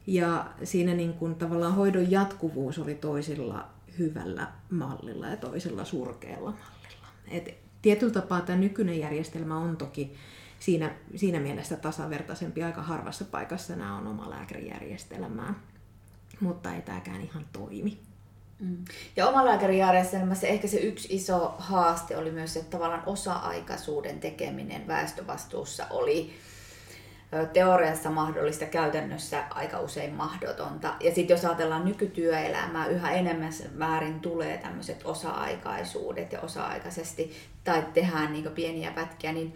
Ja 0.08 0.52
siinä 0.64 0.94
niin 0.94 1.14
kun, 1.14 1.36
tavallaan 1.36 1.76
hoidon 1.76 2.12
jatkuvuus 2.12 2.80
oli 2.80 2.96
toisilla 2.96 3.68
hyvällä 3.98 4.48
mallilla 4.70 5.28
ja 5.28 5.38
toisella 5.38 5.86
surkealla 5.86 6.52
mallilla. 6.52 7.08
Et 7.28 7.54
tietyllä 7.82 8.14
tapaa 8.14 8.42
tämä 8.42 8.60
nykyinen 8.60 9.00
järjestelmä 9.00 9.58
on 9.58 9.78
toki 9.78 10.14
siinä, 10.62 10.92
siinä 11.16 11.40
mielessä 11.40 11.76
tasavertaisempi. 11.76 12.64
Aika 12.64 12.82
harvassa 12.82 13.26
paikassa 13.26 13.76
nämä 13.76 13.98
on 13.98 14.08
oma 14.08 14.30
lääkärijärjestelmää, 14.30 15.54
mutta 16.40 16.74
ei 16.74 16.82
tämäkään 16.82 17.22
ihan 17.22 17.46
toimi. 17.54 18.00
Mm. 18.60 18.86
Ja 19.16 19.28
omalääkärijärjestelmässä 19.28 20.48
ehkä 20.48 20.68
se 20.68 20.78
yksi 20.78 21.08
iso 21.12 21.56
haaste 21.58 22.18
oli 22.18 22.32
myös, 22.32 22.58
että 22.58 22.72
tavallaan 22.72 23.04
osa-aikaisuuden 23.06 24.20
tekeminen 24.20 24.88
väestövastuussa 24.88 25.88
oli 25.90 26.34
teoriassa 27.54 28.10
mahdollista, 28.10 28.66
käytännössä 28.66 29.44
aika 29.50 29.80
usein 29.80 30.14
mahdotonta. 30.14 30.94
Ja 31.00 31.16
sitten 31.16 31.34
jos 31.34 31.46
ajatellaan 31.46 31.86
nykytyöelämää, 31.86 32.88
yhä 32.88 33.12
enemmän 33.12 33.54
määrin 33.74 34.20
tulee 34.20 34.58
tämmöiset 34.58 35.02
osa-aikaisuudet 35.04 36.32
ja 36.32 36.42
osa-aikaisesti, 36.42 37.36
tai 37.64 37.86
tehdään 37.94 38.34
niin 38.34 38.52
pieniä 38.56 38.92
pätkiä, 38.92 39.34
niin 39.34 39.54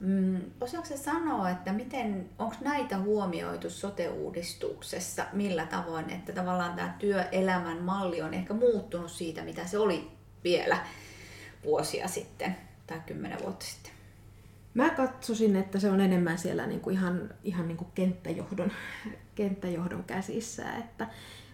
Mm, 0.00 0.40
osaatko 0.60 0.96
sanoa, 0.96 1.50
että 1.50 1.72
miten, 1.72 2.30
onko 2.38 2.56
näitä 2.60 2.98
huomioitu 2.98 3.70
sote-uudistuksessa, 3.70 5.26
millä 5.32 5.66
tavoin, 5.66 6.10
että 6.10 6.32
tavallaan 6.32 6.74
tämä 6.74 6.96
työelämän 6.98 7.82
malli 7.82 8.22
on 8.22 8.34
ehkä 8.34 8.54
muuttunut 8.54 9.10
siitä, 9.10 9.42
mitä 9.42 9.66
se 9.66 9.78
oli 9.78 10.10
vielä 10.44 10.86
vuosia 11.64 12.08
sitten 12.08 12.56
tai 12.86 13.00
kymmenen 13.06 13.38
vuotta 13.42 13.64
sitten? 13.64 13.92
Mä 14.74 14.90
katsoisin, 14.90 15.56
että 15.56 15.78
se 15.78 15.90
on 15.90 16.00
enemmän 16.00 16.38
siellä 16.38 16.66
niinku 16.66 16.90
ihan, 16.90 17.30
ihan 17.44 17.68
niinku 17.68 17.86
kenttäjohdon, 17.94 18.72
kenttäjohdon 19.34 20.04
käsissä, 20.04 20.72
että 20.72 21.08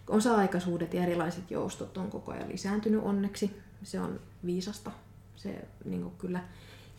osa-aikaisuudet 0.08 0.94
ja 0.94 1.02
erilaiset 1.02 1.50
joustot 1.50 1.96
on 1.96 2.11
koko 2.11 2.32
ajan 2.32 2.48
lisääntynyt 2.48 3.02
onneksi. 3.02 3.61
Se 3.82 4.00
on 4.00 4.20
viisasta. 4.46 4.90
Se 5.37 5.64
niinku 5.85 6.11
kyllä 6.11 6.40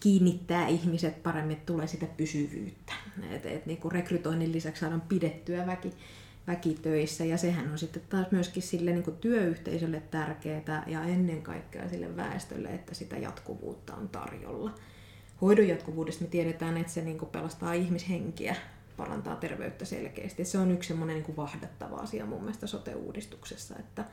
kiinnittää 0.04 0.68
ihmiset 0.68 1.24
paremmin, 1.24 1.58
että 1.58 1.66
tulee 1.66 1.88
sitä 1.88 2.06
pysyvyyttä. 2.18 2.94
Et, 3.32 3.46
et 3.46 3.66
niin 3.66 3.78
kuin 3.78 3.92
rekrytoinnin 3.92 4.52
lisäksi 4.52 4.80
saadaan 4.80 5.02
pidettyä 5.02 5.66
väki, 5.66 5.94
väki 6.48 6.74
töissä 6.82 7.26
ja 7.26 7.38
sehän 7.38 7.72
on 7.72 7.78
sitten 7.78 8.02
taas 8.10 8.32
myöskin 8.32 8.64
sille 8.64 8.92
niin 8.92 9.04
kuin 9.04 9.18
työyhteisölle 9.18 10.02
tärkeää 10.12 10.84
ja 10.88 11.04
ennen 11.04 11.42
kaikkea 11.42 11.90
sille 11.90 12.16
väestölle, 12.16 12.70
että 12.70 12.94
sitä 12.94 13.18
jatkuvuutta 13.18 13.96
on 13.96 14.10
tarjolla. 14.10 14.76
Hoidon 15.42 15.68
jatkuvuudesta 15.68 16.24
me 16.24 16.30
tiedetään, 16.30 16.78
että 16.78 16.94
se 16.94 17.02
niin 17.02 17.18
kuin 17.18 17.30
pelastaa 17.30 17.74
ihmishenkiä, 17.74 18.56
parantaa 18.98 19.36
terveyttä 19.36 19.86
selkeästi. 19.86 20.46
Se 20.46 20.58
on 20.58 20.72
yksi 20.72 20.88
semmoinen 20.88 21.24
niin 21.24 21.38
vahdattava 21.38 21.96
asia 21.96 22.26
mun 22.26 22.42
mielestä 22.42 22.68
sote-uudistuksessa, 22.68 23.76
että, 23.80 24.06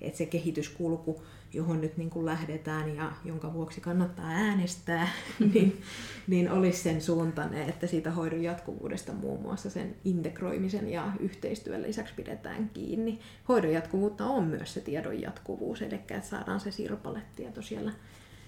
että 0.00 0.18
se 0.18 0.26
kehityskulku, 0.26 1.22
johon 1.52 1.80
nyt 1.80 1.96
niin 1.96 2.10
kuin 2.10 2.26
lähdetään 2.26 2.96
ja 2.96 3.12
jonka 3.24 3.52
vuoksi 3.52 3.80
kannattaa 3.80 4.28
äänestää, 4.28 5.08
niin, 5.54 5.82
niin 6.26 6.50
olisi 6.50 6.82
sen 6.82 7.02
suuntainen, 7.02 7.68
että 7.68 7.86
siitä 7.86 8.10
hoidon 8.10 8.42
jatkuvuudesta 8.42 9.12
muun 9.12 9.42
muassa 9.42 9.70
sen 9.70 9.96
integroimisen 10.04 10.88
ja 10.88 11.12
yhteistyön 11.20 11.82
lisäksi 11.82 12.14
pidetään 12.14 12.70
kiinni. 12.74 13.20
Hoidon 13.48 13.72
jatkuvuutta 13.72 14.26
on 14.26 14.44
myös 14.44 14.74
se 14.74 14.80
tiedon 14.80 15.20
jatkuvuus, 15.20 15.82
eli 15.82 15.94
että 15.94 16.20
saadaan 16.20 16.60
se 16.60 16.70
sirpaletieto 16.70 17.62
siellä, 17.62 17.92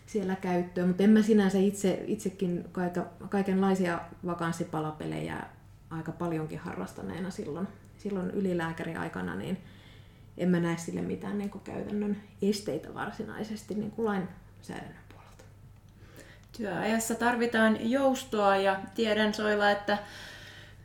siellä 0.07 0.37
käyttöön. 0.37 0.89
Mutta 0.89 1.03
en 1.03 1.11
mä 1.11 1.23
sinänsä 1.23 1.59
itse, 1.59 2.05
itsekin 2.07 2.65
kaika, 2.73 3.07
kaikenlaisia 3.29 4.01
vakanssipalapelejä 4.27 5.43
aika 5.91 6.13
paljonkin 6.13 6.59
harrastaneena 6.59 7.31
silloin, 7.31 7.69
silloin 7.99 8.31
ylilääkäriaikana, 8.31 9.35
niin 9.35 9.59
en 10.39 10.49
mä 10.49 10.61
näe 10.61 10.77
sille 10.77 11.03
mitään 11.03 11.39
niin 11.39 11.51
käytännön 11.65 12.17
esteitä 12.43 12.95
varsinaisesti 12.95 13.75
niin 13.75 13.91
kuin 13.91 14.07
lainsäädännön 14.07 15.05
puolelta. 15.09 15.45
Työajassa 16.57 17.15
tarvitaan 17.15 17.91
joustoa 17.91 18.57
ja 18.57 18.81
tiedän 18.95 19.35
Soilla, 19.35 19.71
että 19.71 19.99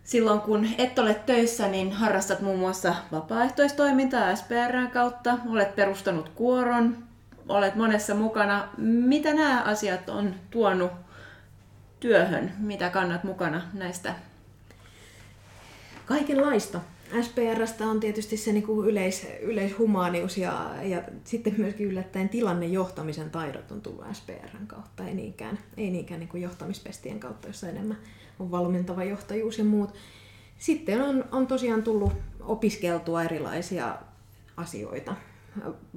silloin 0.04 0.42
kun 0.42 0.68
et 0.78 1.00
ole 1.00 1.14
töissä, 1.14 1.68
niin 1.68 1.92
harrastat 1.92 2.42
muun 2.42 2.60
muassa 2.60 2.96
vapaaehtoistoimintaa 3.12 4.36
SPRn 4.36 4.90
kautta, 4.94 5.38
olet 5.50 5.76
perustanut 5.76 6.30
kuoron, 6.30 7.04
olet 7.50 7.76
monessa 7.76 8.16
mukana. 8.16 8.68
Mitä 8.78 9.34
nämä 9.34 9.62
asiat 9.62 10.10
on 10.10 10.36
tuonut 10.52 10.92
työhön? 12.00 12.54
Mitä 12.58 12.90
kannat 12.90 13.24
mukana 13.24 13.62
näistä 13.74 14.16
Kaikenlaista. 16.12 16.80
SPRstä 17.21 17.86
on 17.88 18.00
tietysti 18.00 18.38
se 18.38 18.54
niin 18.54 18.65
yleis, 18.86 19.28
yleishumaanius 19.41 20.38
ja, 20.38 20.69
ja 20.84 21.04
sitten 21.24 21.56
myöskin 21.58 21.88
yllättäen 21.88 22.30
tilannejohtamisen 22.30 23.30
taidot 23.30 23.71
on 23.71 23.82
tullut 23.82 24.06
SPRn 24.13 24.67
kautta, 24.67 25.08
ei 25.08 25.13
niinkään, 25.13 25.60
ei 25.78 25.89
niinkään 25.89 26.19
niin 26.19 26.30
kuin 26.30 26.43
johtamispestien 26.43 27.19
kautta, 27.19 27.47
jossa 27.47 27.69
enemmän 27.69 27.97
on 28.39 28.52
valmentava 28.52 29.04
johtajuus 29.04 29.58
ja 29.58 29.63
muut. 29.63 29.93
Sitten 30.58 31.02
on, 31.02 31.26
on 31.32 31.47
tosiaan 31.47 31.84
tullut 31.84 32.13
opiskeltua 32.39 33.24
erilaisia 33.24 33.97
asioita, 34.58 35.15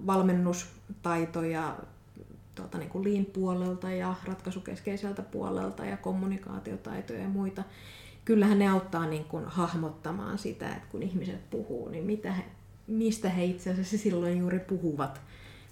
valmennustaitoja 0.06 1.76
tuota, 2.54 2.78
niin 2.78 2.90
kuin 2.90 3.04
lean-puolelta 3.04 3.90
ja 3.90 4.14
ratkaisukeskeiseltä 4.24 5.22
puolelta 5.22 5.84
ja 5.84 5.96
kommunikaatiotaitoja 5.96 7.20
ja 7.20 7.28
muita. 7.28 7.62
Kyllähän 8.24 8.58
ne 8.58 8.68
auttaa 8.68 9.06
niin 9.06 9.24
kuin 9.24 9.44
hahmottamaan 9.44 10.38
sitä, 10.38 10.68
että 10.68 10.88
kun 10.90 11.02
ihmiset 11.02 11.50
puhuu, 11.50 11.88
niin 11.88 12.04
mitä 12.04 12.32
he, 12.32 12.44
mistä 12.86 13.28
he 13.28 13.44
itse 13.44 13.70
asiassa 13.70 13.98
silloin 13.98 14.38
juuri 14.38 14.58
puhuvat, 14.58 15.20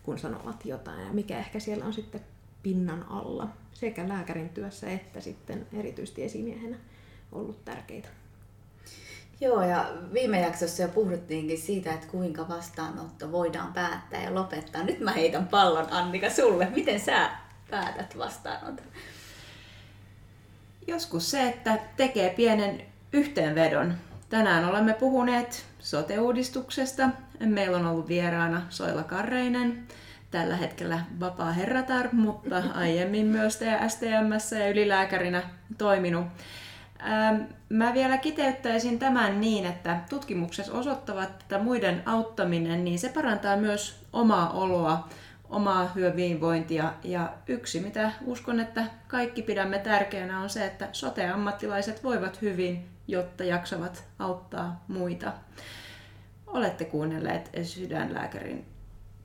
kun 0.02 0.18
sanovat 0.18 0.66
jotain 0.66 1.06
ja 1.06 1.12
mikä 1.12 1.38
ehkä 1.38 1.60
siellä 1.60 1.84
on 1.84 1.92
sitten 1.92 2.20
pinnan 2.62 3.06
alla 3.08 3.48
sekä 3.72 4.08
lääkärin 4.08 4.48
työssä 4.48 4.90
että 4.90 5.20
sitten 5.20 5.66
erityisesti 5.72 6.24
esimiehenä 6.24 6.76
ollut 7.32 7.64
tärkeitä. 7.64 8.08
Joo, 9.40 9.62
ja 9.62 9.92
viime 10.12 10.40
jaksossa 10.40 10.82
jo 10.82 10.88
puhuttiinkin 10.88 11.58
siitä, 11.58 11.92
että 11.92 12.06
kuinka 12.06 12.48
vastaanotto 12.48 13.32
voidaan 13.32 13.72
päättää 13.72 14.22
ja 14.22 14.34
lopettaa. 14.34 14.82
Nyt 14.82 15.00
mä 15.00 15.12
heitän 15.12 15.48
pallon 15.48 15.86
Annika 15.90 16.30
sulle. 16.30 16.70
Miten 16.70 17.00
sä 17.00 17.30
päätät 17.70 18.18
vastaanoton? 18.18 18.86
Joskus 20.86 21.30
se, 21.30 21.48
että 21.48 21.78
tekee 21.96 22.30
pienen 22.30 22.82
yhteenvedon. 23.12 23.94
Tänään 24.28 24.64
olemme 24.64 24.94
puhuneet 24.94 25.66
sote-uudistuksesta. 25.78 27.08
Meillä 27.40 27.76
on 27.76 27.86
ollut 27.86 28.08
vieraana 28.08 28.62
Soila 28.68 29.02
Karreinen, 29.02 29.86
tällä 30.30 30.56
hetkellä 30.56 31.00
vapaa 31.20 31.52
herratar, 31.52 32.08
mutta 32.12 32.62
aiemmin 32.74 33.26
myös 33.26 33.60
STMssä 33.88 34.58
ja 34.58 34.68
ylilääkärinä 34.68 35.42
toiminut. 35.78 36.26
Ähm, 37.06 37.42
mä 37.68 37.94
vielä 37.94 38.18
kiteyttäisin 38.18 38.98
tämän 38.98 39.40
niin, 39.40 39.66
että 39.66 40.00
tutkimukset 40.08 40.68
osoittavat, 40.68 41.30
että 41.40 41.58
muiden 41.58 42.02
auttaminen, 42.06 42.84
niin 42.84 42.98
se 42.98 43.08
parantaa 43.08 43.56
myös 43.56 44.06
omaa 44.12 44.50
oloa, 44.50 45.08
omaa 45.52 45.92
hyvinvointia. 45.94 46.92
Ja 47.04 47.32
yksi, 47.46 47.80
mitä 47.80 48.12
uskon, 48.24 48.60
että 48.60 48.84
kaikki 49.08 49.42
pidämme 49.42 49.78
tärkeänä, 49.78 50.40
on 50.40 50.50
se, 50.50 50.66
että 50.66 50.88
sote-ammattilaiset 50.92 52.04
voivat 52.04 52.42
hyvin, 52.42 52.88
jotta 53.08 53.44
jaksavat 53.44 54.04
auttaa 54.18 54.84
muita. 54.88 55.32
Olette 56.46 56.84
kuunnelleet 56.84 57.50
sydänlääkärin 57.62 58.64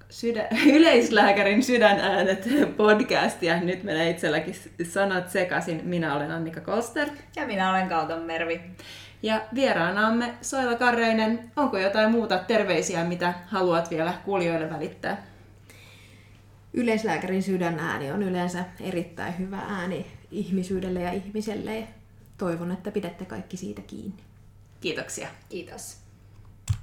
sydä, 0.10 0.48
yleislääkärin 0.76 1.64
sydänäänet 1.64 2.48
podcastia. 2.78 3.60
Nyt 3.60 3.84
menee 3.84 4.10
itselläkin 4.10 4.56
sanat 4.84 5.30
sekaisin. 5.30 5.82
Minä 5.84 6.16
olen 6.16 6.32
Annika 6.32 6.62
Kolster. 6.62 7.10
Ja 7.36 7.48
minä 7.48 7.70
olen 7.70 7.90
Kauton 7.90 8.22
Mervi. 8.22 8.62
Ja 9.24 9.42
vieraanaamme 9.56 10.34
Soila 10.42 10.76
Karreinen. 10.76 11.52
Onko 11.56 11.78
jotain 11.78 12.12
muuta 12.12 12.38
terveisiä, 12.38 13.04
mitä 13.04 13.34
haluat 13.48 13.90
vielä 13.92 14.14
kuulijoille 14.26 14.70
välittää? 14.70 15.37
Yleislääkärin 16.78 17.44
sydänääni 17.44 18.12
on 18.12 18.24
yleensä 18.24 18.66
erittäin 18.82 19.38
hyvä 19.40 19.58
ääni 19.58 20.06
ihmisyydelle 20.32 21.02
ja 21.02 21.12
ihmiselle. 21.12 21.88
Toivon, 22.38 22.72
että 22.72 22.92
pidätte 22.92 23.26
kaikki 23.26 23.58
siitä 23.58 23.82
kiinni. 23.82 24.24
Kiitoksia. 24.82 25.28
Kiitos. 25.50 26.07